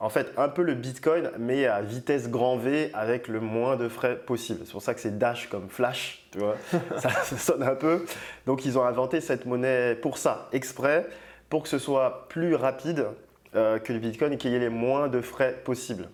en 0.00 0.08
fait 0.08 0.32
un 0.38 0.48
peu 0.48 0.62
le 0.62 0.74
Bitcoin, 0.74 1.30
mais 1.38 1.66
à 1.66 1.82
vitesse 1.82 2.30
grand 2.30 2.56
V 2.56 2.90
avec 2.94 3.28
le 3.28 3.38
moins 3.38 3.76
de 3.76 3.88
frais 3.88 4.16
possible. 4.16 4.60
C'est 4.64 4.72
pour 4.72 4.82
ça 4.82 4.94
que 4.94 5.00
c'est 5.00 5.18
Dash 5.18 5.48
comme 5.48 5.68
Flash, 5.68 6.26
tu 6.32 6.38
vois. 6.38 6.56
ça, 6.96 7.10
sonne 7.36 7.62
un 7.62 7.74
peu. 7.74 8.06
Donc 8.46 8.64
ils 8.64 8.78
ont 8.78 8.84
inventé 8.84 9.20
cette 9.20 9.44
monnaie 9.44 9.94
pour 9.94 10.16
ça, 10.16 10.48
exprès, 10.52 11.06
pour 11.50 11.62
que 11.62 11.68
ce 11.68 11.78
soit 11.78 12.28
plus 12.28 12.54
rapide 12.54 13.08
euh, 13.54 13.78
que 13.78 13.92
le 13.92 13.98
Bitcoin 13.98 14.32
et 14.32 14.38
qu'il 14.38 14.52
y 14.52 14.54
ait 14.54 14.60
les 14.60 14.70
moins 14.70 15.08
de 15.08 15.20
frais 15.20 15.60
possibles. 15.64 16.08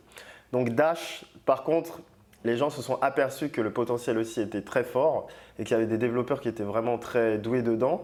Donc 0.52 0.70
Dash, 0.70 1.24
par 1.44 1.62
contre, 1.62 2.00
les 2.44 2.56
gens 2.56 2.70
se 2.70 2.82
sont 2.82 2.98
aperçus 3.02 3.50
que 3.50 3.60
le 3.60 3.72
potentiel 3.72 4.18
aussi 4.18 4.40
était 4.40 4.62
très 4.62 4.82
fort 4.82 5.28
et 5.58 5.64
qu'il 5.64 5.72
y 5.72 5.74
avait 5.74 5.86
des 5.86 5.98
développeurs 5.98 6.40
qui 6.40 6.48
étaient 6.48 6.64
vraiment 6.64 6.98
très 6.98 7.38
doués 7.38 7.62
dedans. 7.62 8.02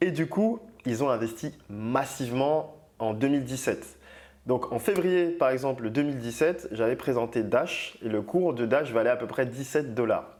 Et 0.00 0.10
du 0.10 0.26
coup, 0.26 0.58
ils 0.86 1.04
ont 1.04 1.10
investi 1.10 1.54
massivement 1.68 2.76
en 2.98 3.12
2017. 3.14 3.98
Donc 4.46 4.72
en 4.72 4.78
février, 4.78 5.28
par 5.28 5.50
exemple, 5.50 5.90
2017, 5.90 6.68
j'avais 6.72 6.96
présenté 6.96 7.42
Dash 7.42 7.96
et 8.02 8.08
le 8.08 8.22
cours 8.22 8.54
de 8.54 8.66
Dash 8.66 8.90
valait 8.92 9.10
à 9.10 9.16
peu 9.16 9.26
près 9.26 9.46
17 9.46 9.94
dollars. 9.94 10.36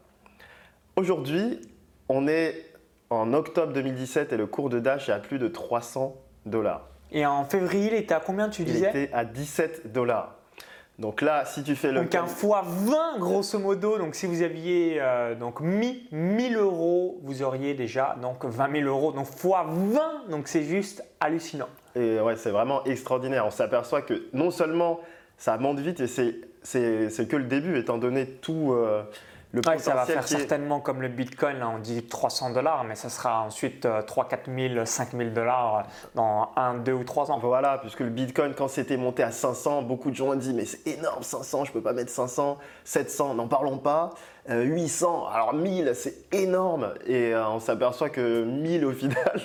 Aujourd'hui, 0.97 1.61
on 2.09 2.27
est 2.27 2.67
en 3.11 3.33
octobre 3.33 3.73
2017 3.73 4.33
et 4.33 4.37
le 4.37 4.47
cours 4.47 4.71
de 4.71 4.81
Dash 4.81 5.09
est 5.09 5.13
à 5.13 5.19
plus 5.19 5.39
de 5.39 5.49
300 5.49 6.17
dollars. 6.47 6.89
Et 7.13 7.27
en 7.27 7.45
février, 7.45 7.89
il 7.89 7.95
était 7.95 8.15
à 8.15 8.21
combien 8.21 8.49
tu 8.49 8.65
disais? 8.65 8.91
Il 8.95 9.03
était 9.03 9.15
à 9.15 9.25
17 9.25 9.93
dollars. 9.93 10.37
Donc 10.99 11.23
là, 11.23 11.45
si 11.45 11.63
tu 11.63 11.75
fais 11.75 11.91
le. 11.91 12.01
Donc 12.01 12.15
un 12.15 12.27
fois 12.27 12.63
20 12.65 13.19
grosso 13.19 13.59
modo. 13.59 13.99
Donc 13.99 14.15
si 14.15 14.27
vous 14.27 14.43
aviez 14.43 14.99
euh, 15.01 15.35
donc 15.35 15.61
mis 15.61 16.07
1000 16.13 16.57
euros, 16.57 17.21
vous 17.23 17.43
auriez 17.43 17.75
déjà 17.75 18.17
donc 18.21 18.45
20 18.45 18.73
000 18.81 18.89
euros. 18.89 19.13
Donc 19.13 19.27
fois 19.27 19.67
20, 19.69 20.29
donc 20.31 20.49
c'est 20.49 20.65
juste 20.65 21.05
hallucinant. 21.21 21.69
Et 21.97 22.21
ouais, 22.21 22.37
c'est 22.37 22.51
vraiment 22.51 22.85
extraordinaire. 22.85 23.47
On 23.47 23.51
s'aperçoit 23.51 24.03
que 24.03 24.23
non 24.33 24.51
seulement 24.51 25.01
ça 25.37 25.57
monte 25.59 25.81
vite 25.81 26.01
et 26.01 26.07
c'est 26.07 27.29
que 27.29 27.37
le 27.37 27.45
début, 27.45 27.79
étant 27.79 27.99
donné 27.99 28.27
tout. 28.27 28.73
Euh, 28.73 29.03
ça 29.79 29.95
va 29.95 30.07
faire 30.07 30.27
certainement 30.27 30.81
comme 30.81 31.03
le 31.03 31.09
Bitcoin, 31.09 31.63
on 31.63 31.79
dit 31.79 32.03
300 32.05 32.53
dollars, 32.53 32.85
mais 32.85 32.95
ça 32.95 33.11
sera 33.11 33.43
ensuite 33.43 33.87
3, 34.07 34.29
4 34.29 34.51
000, 34.75 34.87
5 34.87 35.11
000 35.13 35.31
dollars 35.31 35.87
dans 36.15 36.53
1, 36.57 36.77
2 36.77 36.93
ou 36.93 37.05
3 37.05 37.31
ans. 37.31 37.39
Voilà, 37.39 37.77
puisque 37.79 38.01
le 38.01 38.09
Bitcoin, 38.09 38.55
quand 38.57 38.69
c'était 38.69 38.97
monté 38.97 39.23
à 39.23 39.31
500, 39.31 39.83
beaucoup 39.83 40.11
de 40.11 40.17
gens 40.17 40.29
ont 40.29 40.37
dit 40.37 40.55
mais 40.55 40.65
c'est 40.65 40.87
énorme 40.87 41.23
500, 41.23 41.65
je 41.67 41.71
ne 41.71 41.75
peux 41.75 41.83
pas 41.83 41.93
mettre 41.93 42.11
500, 42.11 42.57
700, 42.85 43.35
n'en 43.35 43.47
parlons 43.47 43.77
pas, 43.77 44.15
800, 44.49 45.27
euh, 45.27 45.35
alors 45.35 45.53
1000, 45.53 45.93
c'est 45.95 46.33
énorme. 46.33 46.95
Et 47.07 47.35
euh, 47.35 47.47
on 47.49 47.61
s'aperçoit 47.61 48.09
que 48.09 48.45
1000 48.45 48.87
au 48.87 48.93
final, 48.93 49.41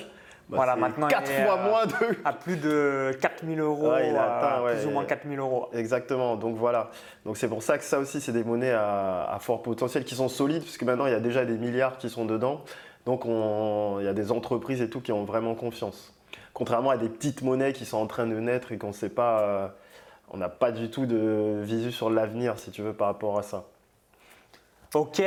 bah, 0.49 0.57
voilà, 0.57 0.75
maintenant 0.77 1.07
4 1.07 1.29
il 1.29 1.45
fois 1.45 1.57
moins 1.57 1.85
de... 1.85 2.17
à 2.23 2.31
plus 2.31 2.55
de 2.55 3.11
4000 3.21 3.59
euros, 3.59 3.91
il 4.01 4.15
atteint, 4.15 4.63
plus 4.65 4.85
ou 4.85 4.91
moins 4.91 5.03
4000 5.03 5.39
euros. 5.39 5.69
Exactement, 5.73 6.37
donc 6.37 6.55
voilà. 6.55 6.89
Donc 7.25 7.35
c'est 7.35 7.49
pour 7.49 7.61
ça 7.61 7.77
que 7.77 7.83
ça 7.83 7.99
aussi, 7.99 8.21
c'est 8.21 8.31
des 8.31 8.45
monnaies 8.45 8.71
à, 8.71 9.37
fort 9.41 9.61
potentiel 9.61 10.05
qui 10.05 10.15
sont 10.15 10.29
solides, 10.29 10.63
puisque 10.63 10.83
maintenant 10.83 11.05
il 11.05 11.11
y 11.11 11.15
a 11.15 11.19
déjà 11.19 11.43
des 11.43 11.57
milliards 11.57 11.97
qui 11.97 12.09
sont 12.09 12.25
dedans. 12.25 12.61
Donc 13.05 13.23
il 13.25 14.05
y 14.05 14.07
a 14.07 14.13
des 14.13 14.31
entreprises 14.31 14.81
et 14.81 14.89
tout 14.89 15.01
qui 15.01 15.11
ont 15.11 15.25
vraiment 15.25 15.53
confiance. 15.53 16.13
Contrairement 16.53 16.89
à 16.89 16.97
des 16.97 17.09
petites 17.09 17.41
monnaies 17.41 17.73
qui 17.73 17.85
sont 17.85 17.97
en 17.97 18.07
train 18.07 18.25
de 18.25 18.39
naître 18.39 18.71
et 18.71 18.77
qu'on 18.77 18.87
ne 18.87 18.93
sait 18.93 19.09
pas, 19.09 19.41
euh, 19.41 19.67
on 20.29 20.37
n'a 20.37 20.49
pas 20.49 20.71
du 20.71 20.89
tout 20.89 21.05
de 21.05 21.59
visu 21.61 21.91
sur 21.91 22.09
l'avenir, 22.09 22.57
si 22.57 22.71
tu 22.71 22.81
veux, 22.81 22.93
par 22.93 23.07
rapport 23.07 23.37
à 23.37 23.43
ça. 23.43 23.65
Ok. 24.95 25.21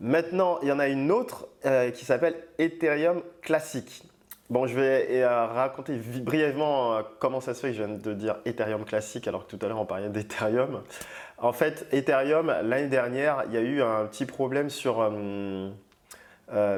Maintenant, 0.00 0.58
il 0.62 0.68
y 0.68 0.72
en 0.72 0.78
a 0.78 0.88
une 0.88 1.10
autre 1.10 1.48
euh, 1.64 1.90
qui 1.90 2.04
s'appelle 2.04 2.36
Ethereum 2.58 3.22
Classic. 3.42 4.04
Bon, 4.48 4.68
je 4.68 4.78
vais 4.78 5.08
euh, 5.10 5.46
raconter 5.46 5.96
brièvement 6.22 6.94
euh, 6.94 7.02
comment 7.18 7.40
ça 7.40 7.52
se 7.52 7.60
fait 7.60 7.72
que 7.72 7.78
je 7.78 7.82
viens 7.82 7.96
de 7.96 8.12
dire 8.12 8.36
Ethereum 8.44 8.84
classique 8.84 9.26
alors 9.26 9.44
que 9.44 9.56
tout 9.56 9.66
à 9.66 9.68
l'heure 9.68 9.80
on 9.80 9.86
parlait 9.86 10.08
d'Ethereum. 10.08 10.82
En 11.38 11.52
fait, 11.52 11.84
Ethereum, 11.90 12.54
l'année 12.62 12.86
dernière, 12.86 13.42
il 13.48 13.54
y 13.54 13.56
a 13.56 13.60
eu 13.60 13.82
un 13.82 14.06
petit 14.06 14.24
problème 14.24 14.70
sur, 14.70 15.00
euh, 15.02 15.68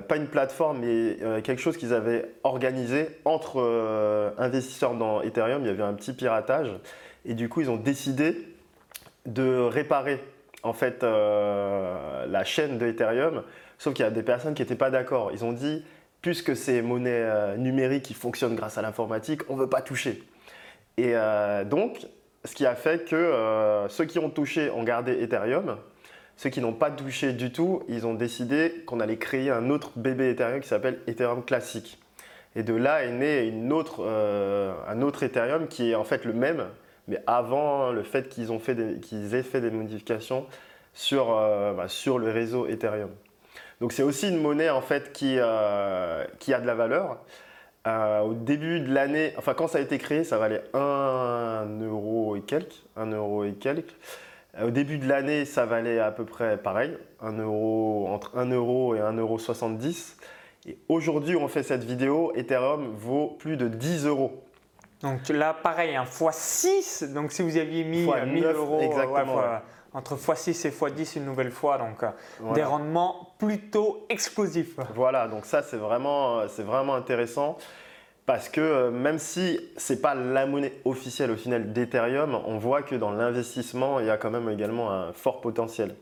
pas 0.00 0.16
une 0.16 0.28
plateforme, 0.28 0.78
mais 0.80 1.42
quelque 1.42 1.60
chose 1.60 1.76
qu'ils 1.76 1.92
avaient 1.92 2.32
organisé 2.42 3.20
entre 3.26 3.60
investisseurs 4.38 4.94
dans 4.94 5.20
Ethereum. 5.20 5.62
Il 5.62 5.68
y 5.68 5.70
avait 5.70 5.82
un 5.82 5.92
petit 5.92 6.14
piratage 6.14 6.72
et 7.26 7.34
du 7.34 7.50
coup, 7.50 7.60
ils 7.60 7.70
ont 7.70 7.76
décidé 7.76 8.48
de 9.26 9.60
réparer 9.60 10.24
en 10.62 10.72
fait 10.72 11.02
la 11.02 12.44
chaîne 12.44 12.78
de 12.78 12.86
Ethereum. 12.86 13.44
Sauf 13.76 13.94
qu'il 13.94 14.04
y 14.04 14.08
a 14.08 14.10
des 14.10 14.24
personnes 14.24 14.54
qui 14.54 14.62
n'étaient 14.62 14.74
pas 14.74 14.90
d'accord. 14.90 15.30
Ils 15.32 15.44
ont 15.44 15.52
dit 15.52 15.84
puisque 16.22 16.56
c'est 16.56 16.82
monnaie 16.82 17.10
euh, 17.12 17.56
numérique 17.56 18.04
qui 18.04 18.14
fonctionne 18.14 18.54
grâce 18.54 18.78
à 18.78 18.82
l'informatique, 18.82 19.42
on 19.48 19.54
ne 19.54 19.60
veut 19.60 19.68
pas 19.68 19.82
toucher. 19.82 20.22
Et 20.96 21.12
euh, 21.14 21.64
donc, 21.64 22.06
ce 22.44 22.54
qui 22.54 22.66
a 22.66 22.74
fait 22.74 23.08
que 23.08 23.16
euh, 23.16 23.88
ceux 23.88 24.04
qui 24.04 24.18
ont 24.18 24.30
touché 24.30 24.70
ont 24.70 24.82
gardé 24.82 25.22
Ethereum. 25.22 25.76
Ceux 26.36 26.50
qui 26.50 26.60
n'ont 26.60 26.72
pas 26.72 26.90
touché 26.90 27.32
du 27.32 27.50
tout, 27.50 27.82
ils 27.88 28.06
ont 28.06 28.14
décidé 28.14 28.84
qu'on 28.86 29.00
allait 29.00 29.16
créer 29.16 29.50
un 29.50 29.70
autre 29.70 29.90
bébé 29.96 30.30
Ethereum 30.30 30.60
qui 30.60 30.68
s'appelle 30.68 31.00
Ethereum 31.08 31.44
classique. 31.44 31.98
Et 32.54 32.62
de 32.62 32.74
là 32.74 33.04
est 33.04 33.10
né 33.10 33.52
un 33.52 33.72
autre 33.72 35.22
Ethereum 35.22 35.66
qui 35.66 35.90
est 35.90 35.94
en 35.96 36.04
fait 36.04 36.24
le 36.24 36.32
même, 36.32 36.66
mais 37.08 37.20
avant 37.26 37.90
le 37.90 38.04
fait 38.04 38.28
qu'ils 38.28 38.50
aient 38.52 39.42
fait 39.42 39.60
des 39.60 39.70
modifications 39.70 40.46
sur, 40.94 41.26
bah, 41.26 41.88
sur 41.88 42.20
le 42.20 42.30
réseau 42.30 42.68
Ethereum. 42.68 43.10
Donc 43.80 43.92
c'est 43.92 44.02
aussi 44.02 44.28
une 44.28 44.40
monnaie 44.40 44.70
en 44.70 44.80
fait 44.80 45.12
qui, 45.12 45.36
euh, 45.38 46.24
qui 46.38 46.52
a 46.52 46.60
de 46.60 46.66
la 46.66 46.74
valeur. 46.74 47.18
Euh, 47.86 48.20
au 48.20 48.34
début 48.34 48.80
de 48.80 48.92
l'année, 48.92 49.32
enfin 49.38 49.54
quand 49.54 49.68
ça 49.68 49.78
a 49.78 49.80
été 49.80 49.98
créé, 49.98 50.24
ça 50.24 50.36
valait 50.36 50.62
1 50.74 51.80
euro 51.82 52.36
et 52.36 52.42
quelques. 52.42 52.82
1 52.96 53.06
euro 53.12 53.44
et 53.44 53.52
quelques. 53.52 53.94
Euh, 54.58 54.68
au 54.68 54.70
début 54.70 54.98
de 54.98 55.08
l'année, 55.08 55.44
ça 55.44 55.64
valait 55.64 56.00
à 56.00 56.10
peu 56.10 56.24
près 56.24 56.56
pareil, 56.58 56.96
1 57.20 57.38
euro, 57.38 58.08
entre 58.08 58.36
1 58.36 58.50
euro 58.50 58.94
et 58.94 59.00
1 59.00 59.12
euro 59.12 59.38
70. 59.38 60.16
Et 60.66 60.76
aujourd'hui, 60.88 61.36
on 61.36 61.48
fait 61.48 61.62
cette 61.62 61.84
vidéo, 61.84 62.32
Ethereum 62.34 62.92
vaut 62.96 63.36
plus 63.38 63.56
de 63.56 63.68
10 63.68 64.06
euros. 64.06 64.42
Donc 65.02 65.28
là, 65.28 65.54
pareil, 65.54 65.94
un 65.94 66.04
x6. 66.04 67.12
Donc 67.12 67.30
si 67.30 67.42
vous 67.42 67.56
aviez 67.56 67.84
mis 67.84 68.04
1000 68.26 68.44
euros, 68.44 68.80
exactement, 68.80 69.40
entre 69.92 70.16
x6 70.16 70.66
et 70.66 70.70
x10 70.70 71.18
une 71.18 71.24
nouvelle 71.24 71.50
fois. 71.50 71.78
Donc 71.78 72.02
euh, 72.02 72.10
des 72.54 72.64
rendements 72.64 73.32
plutôt 73.38 74.04
explosifs. 74.08 74.76
Voilà, 74.94 75.28
donc 75.28 75.44
ça 75.44 75.62
c'est 75.62 75.76
vraiment, 75.76 76.40
euh, 76.40 76.46
c'est 76.48 76.62
vraiment 76.62 76.94
intéressant. 76.94 77.58
Parce 78.26 78.50
que 78.50 78.60
euh, 78.60 78.90
même 78.90 79.18
si 79.18 79.58
ce 79.78 79.94
n'est 79.94 80.00
pas 80.00 80.14
la 80.14 80.44
monnaie 80.44 80.74
officielle 80.84 81.30
au 81.30 81.36
final 81.36 81.72
d'Ethereum, 81.72 82.38
on 82.46 82.58
voit 82.58 82.82
que 82.82 82.94
dans 82.94 83.10
l'investissement, 83.10 84.00
il 84.00 84.06
y 84.06 84.10
a 84.10 84.18
quand 84.18 84.30
même 84.30 84.50
également 84.50 84.90
un 84.90 85.12
fort 85.14 85.40
potentiel. 85.40 85.94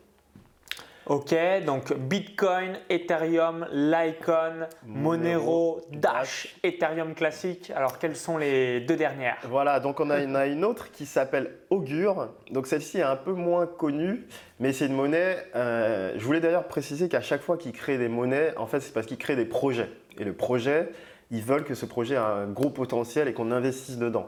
Ok, 1.08 1.36
donc 1.64 1.96
Bitcoin, 1.96 2.80
Ethereum, 2.90 3.64
Litecoin, 3.72 4.66
Monero, 4.84 5.80
Dash, 5.92 6.56
Ethereum 6.64 7.14
classique. 7.14 7.70
Alors, 7.76 8.00
quelles 8.00 8.16
sont 8.16 8.38
les 8.38 8.80
deux 8.80 8.96
dernières 8.96 9.36
Voilà, 9.48 9.78
donc 9.78 10.00
on 10.00 10.10
a 10.10 10.18
une, 10.18 10.34
une 10.34 10.64
autre 10.64 10.90
qui 10.90 11.06
s'appelle 11.06 11.58
Augure. 11.70 12.30
Donc, 12.50 12.66
celle-ci 12.66 12.98
est 12.98 13.02
un 13.02 13.14
peu 13.14 13.34
moins 13.34 13.68
connue, 13.68 14.26
mais 14.58 14.72
c'est 14.72 14.86
une 14.86 14.96
monnaie. 14.96 15.46
Euh, 15.54 16.12
je 16.16 16.24
voulais 16.24 16.40
d'ailleurs 16.40 16.66
préciser 16.66 17.08
qu'à 17.08 17.20
chaque 17.20 17.42
fois 17.42 17.56
qu'ils 17.56 17.70
créent 17.70 17.98
des 17.98 18.08
monnaies, 18.08 18.52
en 18.56 18.66
fait, 18.66 18.80
c'est 18.80 18.92
parce 18.92 19.06
qu'ils 19.06 19.18
créent 19.18 19.36
des 19.36 19.44
projets. 19.44 19.90
Et 20.18 20.24
le 20.24 20.32
projet, 20.32 20.88
ils 21.30 21.42
veulent 21.42 21.64
que 21.64 21.74
ce 21.74 21.86
projet 21.86 22.14
ait 22.14 22.18
un 22.18 22.46
gros 22.46 22.70
potentiel 22.70 23.28
et 23.28 23.32
qu'on 23.32 23.52
investisse 23.52 23.98
dedans. 23.98 24.26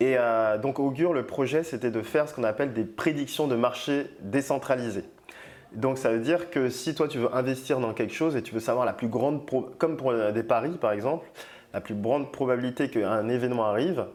Et 0.00 0.16
euh, 0.18 0.58
donc, 0.58 0.80
Augure, 0.80 1.12
le 1.12 1.24
projet, 1.24 1.62
c'était 1.62 1.92
de 1.92 2.02
faire 2.02 2.28
ce 2.28 2.34
qu'on 2.34 2.42
appelle 2.42 2.72
des 2.72 2.82
prédictions 2.82 3.46
de 3.46 3.54
marché 3.54 4.08
décentralisées. 4.22 5.04
Donc 5.74 5.98
ça 5.98 6.10
veut 6.10 6.20
dire 6.20 6.50
que 6.50 6.70
si 6.70 6.94
toi 6.94 7.08
tu 7.08 7.18
veux 7.18 7.34
investir 7.34 7.80
dans 7.80 7.92
quelque 7.92 8.14
chose 8.14 8.36
et 8.36 8.42
tu 8.42 8.54
veux 8.54 8.60
savoir 8.60 8.84
la 8.86 8.92
plus 8.92 9.08
grande, 9.08 9.42
comme 9.78 9.96
pour 9.96 10.14
des 10.32 10.42
paris 10.42 10.76
par 10.80 10.92
exemple, 10.92 11.26
la 11.72 11.80
plus 11.80 11.94
grande 11.94 12.30
probabilité 12.30 12.88
qu'un 12.88 13.28
événement 13.28 13.64
arrive, 13.64 14.06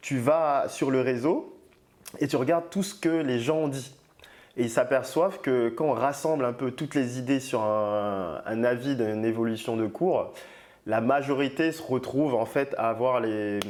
tu 0.00 0.18
vas 0.18 0.66
sur 0.68 0.90
le 0.90 1.00
réseau 1.00 1.54
et 2.20 2.28
tu 2.28 2.36
regardes 2.36 2.70
tout 2.70 2.82
ce 2.82 2.94
que 2.94 3.08
les 3.08 3.38
gens 3.38 3.56
ont 3.56 3.68
dit. 3.68 3.94
Et 4.56 4.62
ils 4.62 4.70
s'aperçoivent 4.70 5.40
que 5.42 5.68
quand 5.68 5.86
on 5.86 5.92
rassemble 5.92 6.44
un 6.46 6.54
peu 6.54 6.70
toutes 6.70 6.94
les 6.94 7.18
idées 7.18 7.40
sur 7.40 7.62
un, 7.62 8.64
avis 8.64 8.96
d'une 8.96 9.24
évolution 9.26 9.76
de 9.76 9.86
cours, 9.86 10.32
la 10.86 11.02
majorité 11.02 11.72
se 11.72 11.82
retrouve 11.82 12.34
en 12.34 12.46
fait 12.46 12.74
à 12.78 12.88
avoir 12.88 13.20
les 13.20 13.60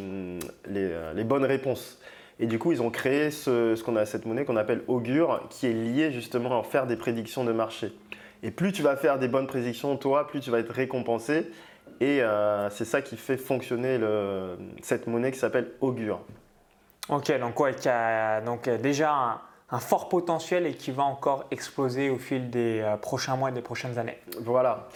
bonnes 1.25 1.45
réponses. 1.45 1.99
Et 2.39 2.47
du 2.47 2.59
coup, 2.59 2.73
ils 2.73 2.83
ont 2.83 2.91
créé 2.91 3.31
ce, 3.31 3.81
qu'on 3.83 3.97
a 3.97 4.05
cette 4.05 4.27
monnaie 4.27 4.45
qu'on 4.45 4.57
appelle 4.57 4.83
Augure, 4.89 5.43
qui 5.49 5.67
est 5.67 5.73
liée 5.73 6.13
justement 6.13 6.61
à 6.61 6.63
faire 6.63 6.87
des 6.87 6.97
prédictions 6.97 7.45
de 7.45 7.53
marché. 7.53 7.93
Et 8.43 8.51
plus 8.51 8.73
tu 8.73 8.83
vas 8.83 8.97
faire 8.97 9.19
des 9.19 9.29
bonnes 9.29 9.47
prédictions, 9.47 9.97
toi, 9.97 10.27
plus 10.27 10.41
tu 10.41 10.51
vas 10.51 10.59
être 10.59 10.73
récompensé. 10.73 11.51
Et 12.01 12.23
euh, 12.23 12.69
c'est 12.69 12.85
ça 12.85 13.01
qui 13.01 13.17
fait 13.17 13.39
fonctionner 13.39 13.99
cette 14.83 15.07
monnaie 15.07 15.33
qui 15.33 15.39
s'appelle 15.39 15.73
Augure. 15.81 16.21
Ok, 17.09 17.33
donc, 17.39 17.59
ouais, 17.61 17.73
y 17.85 17.89
a 17.89 18.41
donc 18.41 18.69
déjà 18.69 19.41
un, 19.71 19.79
fort 19.79 20.09
potentiel 20.09 20.67
et 20.67 20.75
qui 20.75 20.91
va 20.91 21.05
encore 21.05 21.45
exploser 21.51 22.11
au 22.11 22.19
fil 22.19 22.51
des 22.51 22.81
euh, 22.81 22.97
prochains 22.97 23.37
mois 23.37 23.49
et 23.49 23.53
des 23.53 23.63
prochaines 23.63 23.99
années. 23.99 24.19
Voilà. 24.41 24.89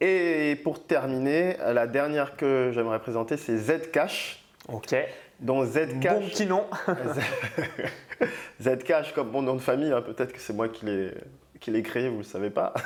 Et 0.00 0.60
pour 0.62 0.86
terminer, 0.86 1.56
la 1.58 1.86
dernière 1.86 2.36
que 2.36 2.70
j'aimerais 2.72 3.00
présenter, 3.00 3.36
c'est 3.36 3.56
Zcash. 3.56 4.44
Ok. 4.68 4.94
Donc 5.40 5.66
Zcash. 5.66 6.20
Bon 6.20 6.28
petit 6.28 6.46
nom. 6.46 6.64
Zcash 8.62 9.12
comme 9.12 9.30
mon 9.30 9.42
nom 9.42 9.54
de 9.54 9.60
famille, 9.60 9.92
hein. 9.92 10.02
peut-être 10.02 10.32
que 10.32 10.40
c'est 10.40 10.52
moi 10.52 10.68
qui 10.68 10.86
l'ai 10.86 11.82
créé, 11.82 12.08
vous 12.08 12.16
ne 12.16 12.22
le 12.22 12.24
savez 12.24 12.50
pas. 12.50 12.74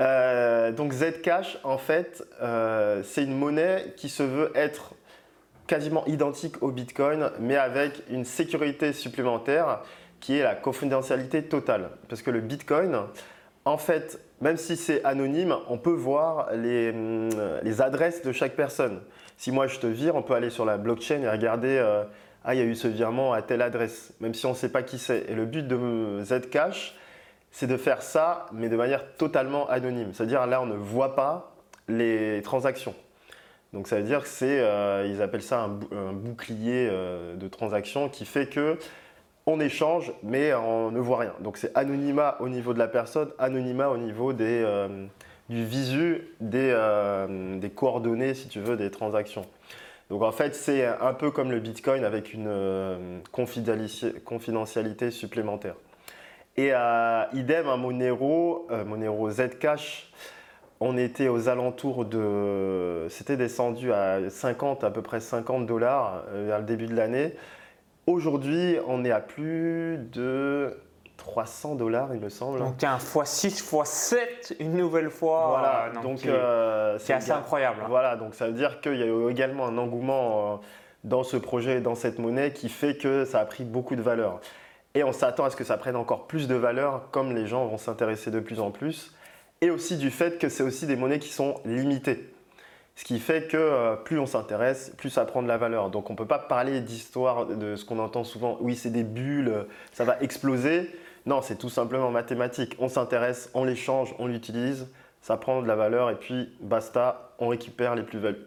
Euh, 0.00 0.70
donc 0.70 0.92
Zcash, 0.92 1.58
en 1.64 1.76
fait, 1.76 2.24
euh, 2.40 3.02
c'est 3.02 3.24
une 3.24 3.36
monnaie 3.36 3.94
qui 3.96 4.08
se 4.08 4.22
veut 4.22 4.52
être 4.54 4.94
quasiment 5.66 6.04
identique 6.06 6.62
au 6.62 6.70
Bitcoin, 6.70 7.32
mais 7.40 7.56
avec 7.56 8.04
une 8.08 8.24
sécurité 8.24 8.92
supplémentaire 8.92 9.80
qui 10.20 10.38
est 10.38 10.44
la 10.44 10.54
confidentialité 10.54 11.42
totale. 11.42 11.90
Parce 12.08 12.22
que 12.22 12.30
le 12.30 12.40
Bitcoin, 12.40 12.96
en 13.64 13.76
fait, 13.76 14.20
même 14.40 14.56
si 14.56 14.76
c'est 14.76 15.04
anonyme, 15.04 15.56
on 15.68 15.78
peut 15.78 15.90
voir 15.90 16.52
les, 16.54 16.90
hum, 16.90 17.28
les, 17.62 17.80
adresses 17.80 18.22
de 18.22 18.32
chaque 18.32 18.54
personne. 18.54 19.00
Si 19.38 19.52
moi 19.52 19.68
je 19.68 19.78
te 19.78 19.86
vire, 19.86 20.16
on 20.16 20.22
peut 20.22 20.34
aller 20.34 20.50
sur 20.50 20.64
la 20.64 20.78
blockchain 20.78 21.22
et 21.22 21.30
regarder, 21.30 21.78
euh, 21.78 22.02
ah, 22.44 22.56
il 22.56 22.58
y 22.58 22.60
a 22.60 22.66
eu 22.66 22.74
ce 22.74 22.88
virement 22.88 23.32
à 23.32 23.40
telle 23.40 23.62
adresse, 23.62 24.12
même 24.20 24.34
si 24.34 24.44
on 24.46 24.50
ne 24.50 24.56
sait 24.56 24.68
pas 24.68 24.82
qui 24.82 24.98
c'est. 24.98 25.26
Et 25.28 25.34
le 25.34 25.46
but 25.46 25.66
de 25.66 26.20
Zcash, 26.24 26.96
c'est 27.52 27.68
de 27.68 27.76
faire 27.76 28.02
ça, 28.02 28.46
mais 28.52 28.68
de 28.68 28.76
manière 28.76 29.14
totalement 29.14 29.68
anonyme. 29.68 30.12
C'est-à-dire 30.12 30.44
là, 30.48 30.60
on 30.60 30.66
ne 30.66 30.74
voit 30.74 31.14
pas 31.14 31.54
les 31.86 32.42
transactions. 32.42 32.96
Donc 33.72 33.86
ça 33.86 33.98
veut 33.98 34.02
dire 34.02 34.22
que 34.22 34.28
c'est, 34.28 34.58
euh, 34.58 35.06
ils 35.08 35.22
appellent 35.22 35.40
ça 35.40 35.60
un, 35.60 36.12
bouclier 36.12 36.88
euh, 36.90 37.36
de 37.36 37.46
transactions 37.46 38.08
qui 38.08 38.24
fait 38.24 38.48
que 38.48 38.76
on 39.46 39.60
échange, 39.60 40.12
mais 40.24 40.52
on 40.52 40.90
ne 40.90 40.98
voit 40.98 41.18
rien. 41.18 41.34
Donc 41.40 41.58
c'est 41.58 41.70
anonymat 41.76 42.38
au 42.40 42.48
niveau 42.48 42.74
de 42.74 42.78
la 42.80 42.88
personne, 42.88 43.30
anonymat 43.38 43.88
au 43.88 43.98
niveau 43.98 44.32
des, 44.32 44.64
du 45.48 45.64
visu, 45.64 46.28
des, 46.40 46.76
des, 47.60 47.70
coordonnées, 47.70 48.34
si 48.34 48.48
tu 48.48 48.60
veux, 48.60 48.76
des 48.76 48.90
transactions. 48.90 49.46
Donc 50.10 50.22
en 50.22 50.32
fait, 50.32 50.54
c'est 50.54 50.86
un 50.86 51.14
peu 51.14 51.30
comme 51.30 51.50
le 51.50 51.60
Bitcoin 51.60 52.04
avec 52.04 52.34
une 52.34 53.22
confidentialité 53.32 55.10
supplémentaire. 55.10 55.74
Et 56.56 56.72
idem 57.32 57.68
à 57.68 57.76
Monero, 57.76 58.68
Monero 58.86 59.30
Zcash, 59.30 60.08
on 60.80 60.96
était 60.96 61.28
aux 61.28 61.48
alentours 61.48 62.04
de. 62.04 63.06
C'était 63.08 63.36
descendu 63.36 63.92
à 63.92 64.30
50, 64.30 64.84
à 64.84 64.90
peu 64.90 65.02
près 65.02 65.20
50 65.20 65.66
dollars 65.66 66.24
euh, 66.28 66.46
vers 66.46 66.58
le 66.58 66.64
début 66.64 66.86
de 66.86 66.94
l'année. 66.94 67.34
Aujourd'hui, 68.06 68.76
on 68.86 69.04
est 69.04 69.10
à 69.10 69.20
plus 69.20 69.98
de 70.12 70.76
300 71.18 71.74
dollars, 71.74 72.14
il 72.14 72.20
me 72.20 72.30
semble. 72.30 72.60
Donc, 72.60 72.82
un 72.82 72.96
x6, 72.96 73.62
x7, 73.62 74.56
une 74.60 74.72
nouvelle 74.72 75.10
fois. 75.10 75.48
Voilà, 75.48 75.84
euh, 75.86 76.02
donc 76.02 76.24
euh, 76.24 76.98
c'est 76.98 77.12
assez 77.12 77.30
incroyable. 77.30 77.82
Voilà, 77.88 78.16
donc 78.16 78.34
ça 78.34 78.46
veut 78.46 78.54
dire 78.54 78.80
qu'il 78.80 78.96
y 78.96 79.02
a 79.02 79.30
également 79.30 79.66
un 79.66 79.76
engouement 79.76 80.60
dans 81.04 81.22
ce 81.22 81.36
projet, 81.36 81.80
dans 81.82 81.94
cette 81.94 82.18
monnaie, 82.18 82.52
qui 82.52 82.70
fait 82.70 82.96
que 82.96 83.26
ça 83.26 83.40
a 83.40 83.44
pris 83.44 83.64
beaucoup 83.64 83.96
de 83.96 84.02
valeur. 84.02 84.40
Et 84.94 85.04
on 85.04 85.12
s'attend 85.12 85.44
à 85.44 85.50
ce 85.50 85.56
que 85.56 85.64
ça 85.64 85.76
prenne 85.76 85.96
encore 85.96 86.26
plus 86.26 86.48
de 86.48 86.54
valeur, 86.54 87.10
comme 87.10 87.34
les 87.34 87.46
gens 87.46 87.66
vont 87.66 87.78
s'intéresser 87.78 88.30
de 88.30 88.40
plus 88.40 88.58
en 88.58 88.70
plus 88.70 89.12
et 89.60 89.70
aussi 89.70 89.96
du 89.96 90.10
fait 90.10 90.38
que 90.38 90.48
c'est 90.48 90.62
aussi 90.62 90.86
des 90.86 90.96
monnaies 90.96 91.18
qui 91.18 91.30
sont 91.30 91.60
limitées. 91.64 92.32
Ce 92.94 93.04
qui 93.04 93.20
fait 93.20 93.46
que 93.46 93.56
euh, 93.56 93.96
plus 93.96 94.18
on 94.18 94.26
s'intéresse, 94.26 94.92
plus 94.96 95.10
ça 95.10 95.24
prend 95.24 95.42
de 95.42 95.48
la 95.48 95.56
valeur. 95.56 95.90
Donc 95.90 96.10
on 96.10 96.14
ne 96.14 96.18
peut 96.18 96.26
pas 96.26 96.38
parler 96.38 96.80
d'histoire 96.80 97.46
de 97.46 97.76
ce 97.76 97.84
qu'on 97.84 97.98
entend 97.98 98.24
souvent, 98.24 98.58
oui 98.60 98.74
c'est 98.74 98.90
des 98.90 99.04
bulles, 99.04 99.66
ça 99.92 100.04
va 100.04 100.20
exploser. 100.20 100.90
Non, 101.28 101.42
c'est 101.42 101.56
tout 101.56 101.68
simplement 101.68 102.10
mathématique. 102.10 102.74
On 102.78 102.88
s'intéresse, 102.88 103.50
on 103.52 103.62
l'échange, 103.62 104.14
on 104.18 104.28
l'utilise, 104.28 104.86
ça 105.20 105.36
prend 105.36 105.60
de 105.60 105.68
la 105.68 105.76
valeur 105.76 106.08
et 106.08 106.14
puis 106.14 106.48
basta, 106.62 107.34
on 107.38 107.48
récupère 107.48 107.94
les 107.94 108.02
plus-values. 108.02 108.46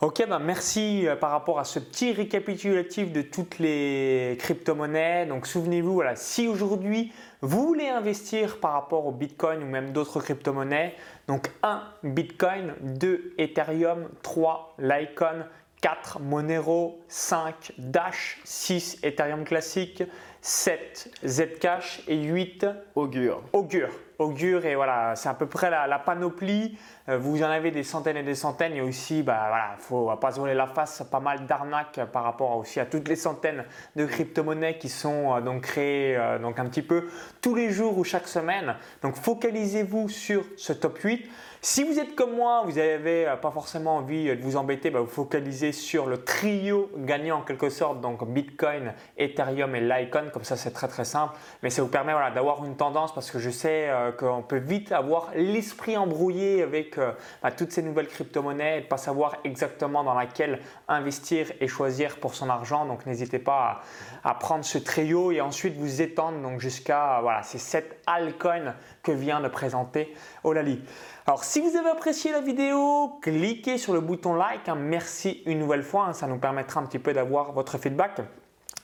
Ok, 0.00 0.26
ben 0.26 0.38
merci 0.38 1.06
euh, 1.06 1.16
par 1.16 1.32
rapport 1.32 1.58
à 1.58 1.64
ce 1.64 1.78
petit 1.78 2.12
récapitulatif 2.12 3.12
de 3.12 3.20
toutes 3.20 3.58
les 3.58 4.38
crypto-monnaies. 4.38 5.26
Donc 5.26 5.46
souvenez-vous, 5.46 5.92
voilà, 5.92 6.16
si 6.16 6.48
aujourd'hui 6.48 7.12
vous 7.42 7.66
voulez 7.66 7.88
investir 7.88 8.56
par 8.58 8.72
rapport 8.72 9.04
au 9.04 9.12
Bitcoin 9.12 9.62
ou 9.62 9.66
même 9.66 9.92
d'autres 9.92 10.18
crypto-monnaies, 10.20 10.94
donc 11.28 11.50
1 11.62 11.82
Bitcoin, 12.04 12.72
2 12.80 13.34
Ethereum, 13.36 14.08
3 14.22 14.76
Litecoin, 14.78 15.44
4 15.82 16.20
Monero, 16.20 17.00
5 17.08 17.72
Dash, 17.76 18.40
6 18.44 19.00
Ethereum 19.02 19.44
classique, 19.44 20.02
7 20.42 21.10
Zcash 21.26 22.02
et 22.08 22.16
8 22.22 22.66
Augure. 22.94 23.42
Augure. 23.52 23.90
Augure 24.20 24.66
et 24.66 24.74
voilà, 24.74 25.16
c'est 25.16 25.30
à 25.30 25.34
peu 25.34 25.46
près 25.46 25.70
la, 25.70 25.98
panoplie. 25.98 26.76
Euh, 27.08 27.16
vous 27.16 27.42
en 27.42 27.46
avez 27.46 27.70
des 27.70 27.82
centaines 27.82 28.18
et 28.18 28.22
des 28.22 28.34
centaines 28.34 28.74
et 28.74 28.82
aussi, 28.82 29.22
bah 29.22 29.46
voilà, 29.48 29.76
faut 29.78 30.14
pas 30.16 30.32
se 30.32 30.38
voler 30.38 30.52
la 30.52 30.66
face, 30.66 31.02
pas 31.10 31.20
mal 31.20 31.46
d'arnaques 31.46 32.00
par 32.12 32.24
rapport 32.24 32.56
aussi 32.56 32.80
à 32.80 32.86
toutes 32.86 33.08
les 33.08 33.16
centaines 33.16 33.64
de 33.96 34.04
crypto-monnaies 34.04 34.76
qui 34.76 34.90
sont 34.90 35.34
euh, 35.34 35.40
donc 35.40 35.62
créées 35.62 36.16
euh, 36.16 36.38
donc 36.38 36.58
un 36.58 36.66
petit 36.66 36.82
peu 36.82 37.08
tous 37.40 37.54
les 37.54 37.70
jours 37.70 37.96
ou 37.96 38.04
chaque 38.04 38.28
semaine. 38.28 38.76
Donc 39.02 39.16
focalisez-vous 39.16 40.10
sur 40.10 40.44
ce 40.56 40.74
top 40.74 40.98
8. 40.98 41.26
Si 41.62 41.84
vous 41.84 41.98
êtes 41.98 42.14
comme 42.14 42.34
moi, 42.34 42.62
vous 42.64 42.72
n'avez 42.72 43.26
pas 43.42 43.50
forcément 43.50 43.96
envie 43.96 44.34
de 44.34 44.42
vous 44.42 44.56
embêter, 44.56 44.88
bah, 44.88 45.00
vous 45.00 45.06
focalisez 45.06 45.72
sur 45.72 46.06
le 46.06 46.24
trio 46.24 46.90
gagnant 46.96 47.40
en 47.40 47.42
quelque 47.42 47.68
sorte, 47.68 48.00
donc 48.00 48.26
Bitcoin, 48.26 48.94
Ethereum 49.18 49.74
et 49.74 49.80
Litecoin. 49.82 50.30
Comme 50.32 50.44
ça, 50.44 50.56
c'est 50.56 50.70
très 50.70 50.88
très 50.88 51.04
simple. 51.04 51.34
Mais 51.62 51.68
ça 51.68 51.82
vous 51.82 51.88
permet 51.88 52.12
voilà, 52.12 52.30
d'avoir 52.30 52.64
une 52.64 52.76
tendance 52.76 53.12
parce 53.12 53.30
que 53.30 53.38
je 53.38 53.50
sais 53.50 53.90
qu'on 54.10 54.42
peut 54.42 54.58
vite 54.58 54.92
avoir 54.92 55.30
l'esprit 55.34 55.96
embrouillé 55.96 56.62
avec 56.62 56.98
euh, 56.98 57.12
bah, 57.42 57.50
toutes 57.50 57.72
ces 57.72 57.82
nouvelles 57.82 58.08
crypto-monnaies 58.08 58.78
et 58.78 58.80
pas 58.82 58.96
savoir 58.96 59.36
exactement 59.44 60.04
dans 60.04 60.14
laquelle 60.14 60.60
investir 60.88 61.52
et 61.60 61.68
choisir 61.68 62.16
pour 62.18 62.34
son 62.34 62.48
argent. 62.48 62.86
Donc 62.86 63.06
n'hésitez 63.06 63.38
pas 63.38 63.82
à, 64.24 64.34
prendre 64.34 64.64
ce 64.64 64.78
trio 64.78 65.32
et 65.32 65.40
ensuite 65.40 65.76
vous 65.76 66.02
étendre 66.02 66.58
jusqu'à 66.58 67.20
voilà, 67.22 67.42
ces 67.42 67.58
7 67.58 68.02
altcoins 68.06 68.74
que 69.02 69.12
vient 69.12 69.40
de 69.40 69.48
présenter 69.48 70.14
Olali. 70.44 70.82
Alors 71.26 71.44
si 71.44 71.60
vous 71.60 71.76
avez 71.76 71.90
apprécié 71.90 72.32
la 72.32 72.40
vidéo, 72.40 73.18
cliquez 73.22 73.78
sur 73.78 73.92
le 73.92 74.00
bouton 74.00 74.34
like. 74.34 74.68
Hein. 74.68 74.76
merci 74.76 75.42
une 75.46 75.58
nouvelle 75.58 75.82
fois, 75.82 76.06
hein. 76.06 76.12
ça 76.12 76.26
nous 76.26 76.38
permettra 76.38 76.80
un 76.80 76.86
petit 76.86 76.98
peu 76.98 77.12
d'avoir 77.12 77.52
votre 77.52 77.78
feedback. 77.78 78.20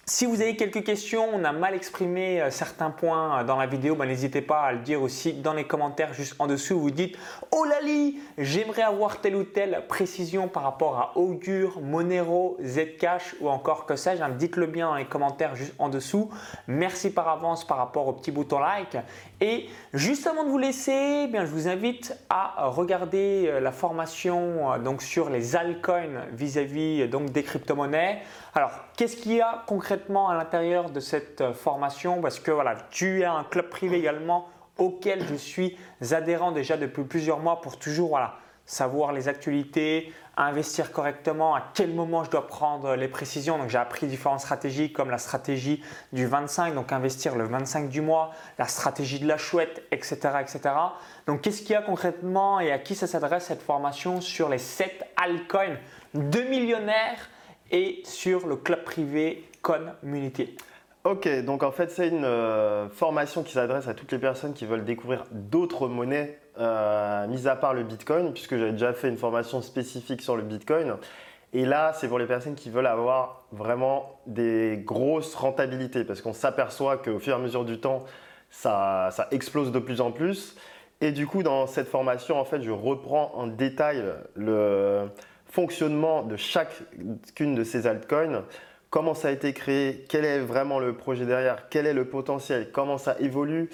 Si 0.08 0.24
vous 0.24 0.40
avez 0.40 0.54
quelques 0.54 0.84
questions, 0.84 1.28
on 1.34 1.42
a 1.42 1.50
mal 1.50 1.74
exprimé 1.74 2.40
euh, 2.40 2.52
certains 2.52 2.90
points 2.90 3.40
euh, 3.40 3.44
dans 3.44 3.56
la 3.56 3.66
vidéo, 3.66 3.96
bah, 3.96 4.06
n'hésitez 4.06 4.40
pas 4.40 4.60
à 4.60 4.70
le 4.70 4.78
dire 4.78 5.02
aussi 5.02 5.32
dans 5.32 5.52
les 5.52 5.64
commentaires 5.64 6.14
juste 6.14 6.36
en 6.38 6.46
dessous. 6.46 6.78
Vous 6.78 6.92
dites 6.92 7.18
Oh 7.50 7.64
Lali, 7.64 8.20
j'aimerais 8.38 8.82
avoir 8.82 9.20
telle 9.20 9.34
ou 9.34 9.42
telle 9.42 9.82
précision 9.88 10.46
par 10.46 10.62
rapport 10.62 10.96
à 10.96 11.18
Augure, 11.18 11.80
Monero, 11.80 12.56
Zcash 12.62 13.34
ou 13.40 13.48
encore 13.48 13.84
que 13.84 13.96
sais-je. 13.96 14.22
Hein, 14.22 14.28
dites-le 14.38 14.66
bien 14.66 14.90
dans 14.90 14.94
les 14.94 15.06
commentaires 15.06 15.56
juste 15.56 15.74
en 15.80 15.88
dessous. 15.88 16.30
Merci 16.68 17.10
par 17.10 17.28
avance 17.28 17.66
par 17.66 17.78
rapport 17.78 18.06
au 18.06 18.12
petit 18.12 18.30
bouton 18.30 18.60
like. 18.60 18.96
Et 19.40 19.66
juste 19.92 20.28
avant 20.28 20.44
de 20.44 20.50
vous 20.50 20.58
laisser, 20.58 21.28
je 21.34 21.50
vous 21.50 21.66
invite 21.66 22.16
à 22.30 22.68
regarder 22.68 23.46
euh, 23.48 23.58
la 23.58 23.72
formation 23.72 24.78
donc, 24.78 25.02
sur 25.02 25.30
les 25.30 25.56
altcoins 25.56 26.26
vis-à-vis 26.30 27.08
des 27.08 27.42
crypto-monnaies. 27.42 28.22
Alors, 28.56 28.72
qu'est-ce 28.96 29.18
qu'il 29.18 29.34
y 29.34 29.42
a 29.42 29.64
concrètement 29.66 30.30
à 30.30 30.34
l'intérieur 30.34 30.88
de 30.88 30.98
cette 30.98 31.42
euh, 31.42 31.52
formation? 31.52 32.22
Parce 32.22 32.40
que 32.40 32.50
voilà, 32.50 32.74
tu 32.90 33.22
as 33.22 33.34
un 33.34 33.44
club 33.44 33.68
privé 33.68 33.98
également 33.98 34.48
auquel 34.78 35.22
je 35.28 35.34
suis 35.34 35.76
adhérent 36.12 36.52
déjà 36.52 36.78
depuis 36.78 37.04
plusieurs 37.04 37.38
mois 37.38 37.60
pour 37.60 37.78
toujours 37.78 38.18
savoir 38.64 39.12
les 39.12 39.28
actualités, 39.28 40.10
investir 40.38 40.90
correctement, 40.90 41.54
à 41.54 41.64
quel 41.74 41.92
moment 41.92 42.24
je 42.24 42.30
dois 42.30 42.46
prendre 42.46 42.94
les 42.94 43.08
précisions. 43.08 43.58
Donc 43.58 43.68
j'ai 43.68 43.76
appris 43.76 44.06
différentes 44.06 44.40
stratégies 44.40 44.90
comme 44.90 45.10
la 45.10 45.18
stratégie 45.18 45.84
du 46.14 46.26
25, 46.26 46.74
donc 46.74 46.92
investir 46.92 47.36
le 47.36 47.44
25 47.44 47.90
du 47.90 48.00
mois, 48.00 48.30
la 48.58 48.68
stratégie 48.68 49.20
de 49.20 49.28
la 49.28 49.36
chouette, 49.36 49.82
etc. 49.92 50.16
etc. 50.40 50.60
Donc 51.26 51.42
qu'est-ce 51.42 51.60
qu'il 51.60 51.72
y 51.72 51.74
a 51.74 51.82
concrètement 51.82 52.58
et 52.58 52.72
à 52.72 52.78
qui 52.78 52.94
ça 52.94 53.06
s'adresse 53.06 53.44
cette 53.44 53.62
formation 53.62 54.22
sur 54.22 54.48
les 54.48 54.58
7 54.58 55.04
altcoins? 55.18 55.76
De 56.14 56.40
millionnaires 56.40 57.28
et 57.70 58.02
sur 58.04 58.46
le 58.46 58.56
club 58.56 58.84
privé 58.84 59.44
Community. 59.62 60.56
Ok, 61.04 61.28
donc 61.44 61.62
en 61.62 61.70
fait 61.70 61.90
c'est 61.90 62.08
une 62.08 62.24
euh, 62.24 62.88
formation 62.88 63.42
qui 63.42 63.52
s'adresse 63.52 63.86
à 63.86 63.94
toutes 63.94 64.10
les 64.10 64.18
personnes 64.18 64.54
qui 64.54 64.66
veulent 64.66 64.84
découvrir 64.84 65.24
d'autres 65.30 65.86
monnaies, 65.88 66.38
euh, 66.58 67.26
mis 67.28 67.46
à 67.46 67.54
part 67.54 67.74
le 67.74 67.84
Bitcoin, 67.84 68.32
puisque 68.32 68.56
j'avais 68.56 68.72
déjà 68.72 68.92
fait 68.92 69.08
une 69.08 69.16
formation 69.16 69.62
spécifique 69.62 70.22
sur 70.22 70.36
le 70.36 70.42
Bitcoin. 70.42 70.96
Et 71.52 71.64
là, 71.64 71.92
c'est 71.94 72.08
pour 72.08 72.18
les 72.18 72.26
personnes 72.26 72.56
qui 72.56 72.70
veulent 72.70 72.88
avoir 72.88 73.44
vraiment 73.52 74.20
des 74.26 74.82
grosses 74.84 75.34
rentabilités, 75.34 76.04
parce 76.04 76.20
qu'on 76.20 76.32
s'aperçoit 76.32 76.96
qu'au 76.96 77.18
fur 77.18 77.34
et 77.34 77.36
à 77.36 77.38
mesure 77.38 77.64
du 77.64 77.78
temps, 77.78 78.04
ça, 78.50 79.10
ça, 79.12 79.28
explose 79.30 79.70
de 79.70 79.78
plus 79.78 80.00
en 80.00 80.10
plus. 80.10 80.56
Et 81.00 81.12
du 81.12 81.26
coup, 81.26 81.42
dans 81.42 81.66
cette 81.66 81.88
formation, 81.88 82.38
en 82.40 82.44
fait, 82.44 82.62
je 82.62 82.70
reprends 82.70 83.32
en 83.34 83.46
détail 83.46 84.02
le, 84.34 85.08
fonctionnement 85.56 86.22
de 86.22 86.36
chacune 86.36 87.54
de 87.54 87.64
ces 87.64 87.86
altcoins, 87.86 88.44
comment 88.90 89.14
ça 89.14 89.28
a 89.28 89.30
été 89.30 89.54
créé, 89.54 90.04
quel 90.06 90.26
est 90.26 90.40
vraiment 90.40 90.78
le 90.78 90.92
projet 90.92 91.24
derrière, 91.24 91.70
quel 91.70 91.86
est 91.86 91.94
le 91.94 92.04
potentiel, 92.04 92.68
comment 92.72 92.98
ça 92.98 93.16
évolue, 93.20 93.70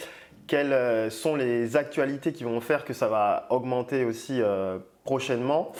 quelles 0.46 0.72
euh, 0.72 1.10
sont 1.10 1.34
les 1.34 1.76
actualités 1.76 2.32
qui 2.32 2.44
vont 2.44 2.60
faire 2.60 2.84
que 2.84 2.92
ça 2.92 3.08
va 3.08 3.48
augmenter 3.50 4.04
aussi 4.04 4.40
euh, 4.40 4.78
prochainement. 5.02 5.72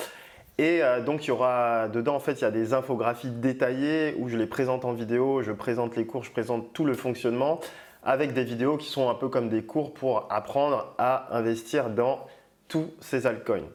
Et 0.59 0.83
euh, 0.83 1.01
donc 1.01 1.25
il 1.25 1.29
y 1.29 1.31
aura 1.31 1.87
dedans 1.87 2.17
en 2.17 2.21
fait 2.21 2.33
il 2.33 2.43
y 2.43 2.47
a 2.47 2.51
des 2.51 2.75
infographies 2.75 3.31
détaillées 3.31 4.17
où 4.19 4.29
je 4.29 4.37
les 4.37 4.47
présente 4.49 4.85
en 4.85 4.95
vidéo, 4.95 5.43
je 5.43 5.53
présente 5.53 5.95
les 5.95 6.05
cours, 6.05 6.25
je 6.25 6.33
présente 6.33 6.73
tout 6.73 6.85
le 6.85 6.95
fonctionnement 6.95 7.61
avec 8.03 8.33
des 8.33 8.43
vidéos 8.43 8.77
qui 8.77 8.91
sont 8.91 9.09
un 9.09 9.15
peu 9.15 9.29
comme 9.29 9.49
des 9.49 9.63
cours 9.63 9.95
pour 9.95 10.27
apprendre 10.31 10.97
à 10.99 11.29
investir 11.37 11.91
dans 11.91 12.27
tous 12.67 12.91
ces 12.99 13.29
altcoins. 13.29 13.69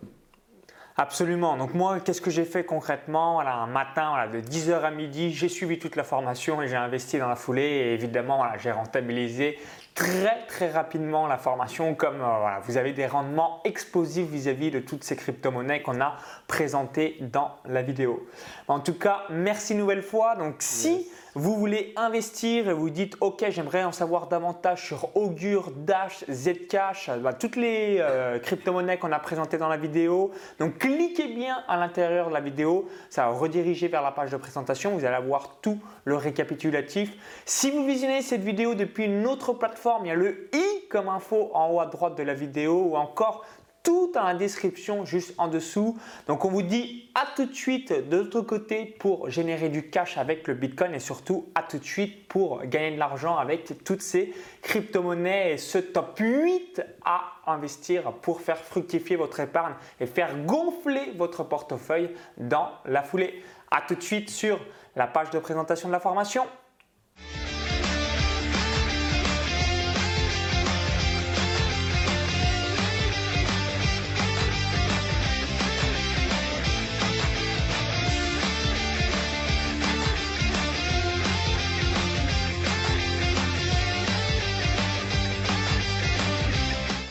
Absolument. 1.00 1.58
Donc 1.58 1.76
moi, 1.76 2.00
qu'est-ce 2.00 2.22
que 2.22 2.32
j'ai 2.32 2.44
fait 2.44 2.64
concrètement? 2.64 3.34
Voilà, 3.34 3.54
Un 3.54 3.68
matin, 3.68 4.10
voilà, 4.10 4.28
de 4.28 4.42
10h 4.42 4.82
à 4.82 4.90
midi, 4.90 5.32
j'ai 5.32 5.48
suivi 5.48 5.78
toute 5.78 5.96
la 5.96 6.04
formation 6.04 6.60
et 6.64 6.68
j'ai 6.68 6.76
investi 6.76 7.20
dans 7.20 7.28
la 7.28 7.36
foulée. 7.36 7.62
Et 7.62 7.94
évidemment, 7.94 8.44
j'ai 8.58 8.72
rentabilisé 8.72 9.60
très 9.98 10.46
très 10.48 10.70
rapidement 10.70 11.26
la 11.26 11.38
formation 11.38 11.96
comme 11.96 12.22
euh, 12.22 12.38
voilà, 12.40 12.60
vous 12.64 12.78
avez 12.78 12.94
des 12.94 13.08
rendements 13.08 13.62
explosifs 13.64 14.28
vis-à-vis 14.30 14.70
de 14.70 14.80
toutes 14.80 15.04
ces 15.04 15.16
crypto-monnaies 15.16 15.82
qu'on 15.82 16.00
a 16.00 16.18
présentées 16.48 17.18
dans 17.20 17.56
la 17.66 17.82
vidéo. 17.82 18.28
En 18.68 18.80
tout 18.80 18.94
cas, 18.94 19.24
merci 19.32 19.74
une 19.74 19.80
nouvelle 19.80 20.04
fois. 20.04 20.36
Donc 20.36 20.58
si 20.60 21.10
vous 21.34 21.56
voulez 21.56 21.94
investir 21.96 22.70
et 22.70 22.74
vous 22.74 22.90
dites 22.90 23.16
ok 23.22 23.46
j'aimerais 23.50 23.84
en 23.84 23.92
savoir 23.92 24.28
davantage 24.28 24.86
sur 24.86 25.16
Augur, 25.16 25.72
Dash, 25.76 26.24
Zcash, 26.30 27.10
bah, 27.20 27.34
toutes 27.34 27.56
les 27.56 27.98
euh, 28.00 28.38
crypto-monnaies 28.38 28.98
qu'on 28.98 29.12
a 29.12 29.20
présentées 29.20 29.58
dans 29.58 29.68
la 29.68 29.78
vidéo. 29.78 30.32
Donc 30.60 30.78
cliquez 30.78 31.28
bien 31.28 31.64
à 31.68 31.78
l'intérieur 31.78 32.30
de 32.30 32.34
la 32.34 32.40
vidéo, 32.40 32.88
ça 33.10 33.26
va 33.26 33.32
rediriger 33.32 33.88
vers 33.88 34.04
la 34.04 34.12
page 34.12 34.30
de 34.30 34.38
présentation, 34.38 34.92
vous 34.92 35.06
allez 35.06 35.16
avoir 35.16 35.58
tout 35.62 35.80
le 36.06 36.16
récapitulatif. 36.16 37.12
Si 37.46 37.72
vous 37.72 37.86
visionnez 37.86 38.22
cette 38.22 38.44
vidéo 38.44 38.76
depuis 38.76 39.06
une 39.06 39.26
autre 39.26 39.54
plateforme, 39.54 39.87
il 40.04 40.08
y 40.08 40.12
a 40.12 40.16
le 40.16 40.50
i 40.54 40.88
comme 40.90 41.10
info 41.10 41.50
en 41.54 41.72
haut 41.72 41.80
à 41.80 41.86
droite 41.86 42.18
de 42.18 42.24
la 42.24 42.34
vidéo 42.34 42.90
ou 42.92 42.96
encore 42.96 43.46
tout 43.84 44.12
dans 44.14 44.24
la 44.24 44.34
description 44.34 45.06
juste 45.06 45.34
en 45.38 45.48
dessous. 45.48 45.98
Donc 46.28 46.44
on 46.44 46.50
vous 46.50 46.62
dit 46.62 47.10
à 47.16 47.26
tout 47.38 47.46
de 47.46 47.54
suite 47.54 48.10
de 48.10 48.18
l'autre 48.18 48.42
côté 48.42 48.86
pour 48.86 49.30
générer 49.30 49.70
du 49.70 49.90
cash 49.90 50.18
avec 50.18 50.46
le 50.48 50.56
Bitcoin 50.56 50.94
et 50.94 51.00
surtout 51.00 51.48
à 51.56 51.64
tout 51.64 51.78
de 51.78 51.86
suite 51.86 52.28
pour 52.28 52.66
gagner 52.66 52.92
de 52.92 53.00
l'argent 53.00 53.38
avec 53.38 53.86
toutes 53.86 54.02
ces 54.02 54.34
crypto-monnaies 54.62 55.54
et 55.54 55.58
ce 55.58 55.78
top 55.78 56.20
8 56.20 56.82
à 57.06 57.22
investir 57.48 58.12
pour 58.12 58.42
faire 58.42 58.58
fructifier 58.58 59.16
votre 59.16 59.40
épargne 59.40 59.76
et 60.02 60.06
faire 60.06 60.38
gonfler 60.44 61.14
votre 61.16 61.44
portefeuille 61.46 62.10
dans 62.38 62.70
la 62.86 63.04
foulée. 63.04 63.42
À 63.72 63.82
tout 63.88 63.96
de 63.96 64.04
suite 64.04 64.30
sur 64.30 64.60
la 64.98 65.08
page 65.08 65.30
de 65.30 65.40
présentation 65.40 65.88
de 65.88 65.94
la 65.94 66.02
formation. 66.02 66.44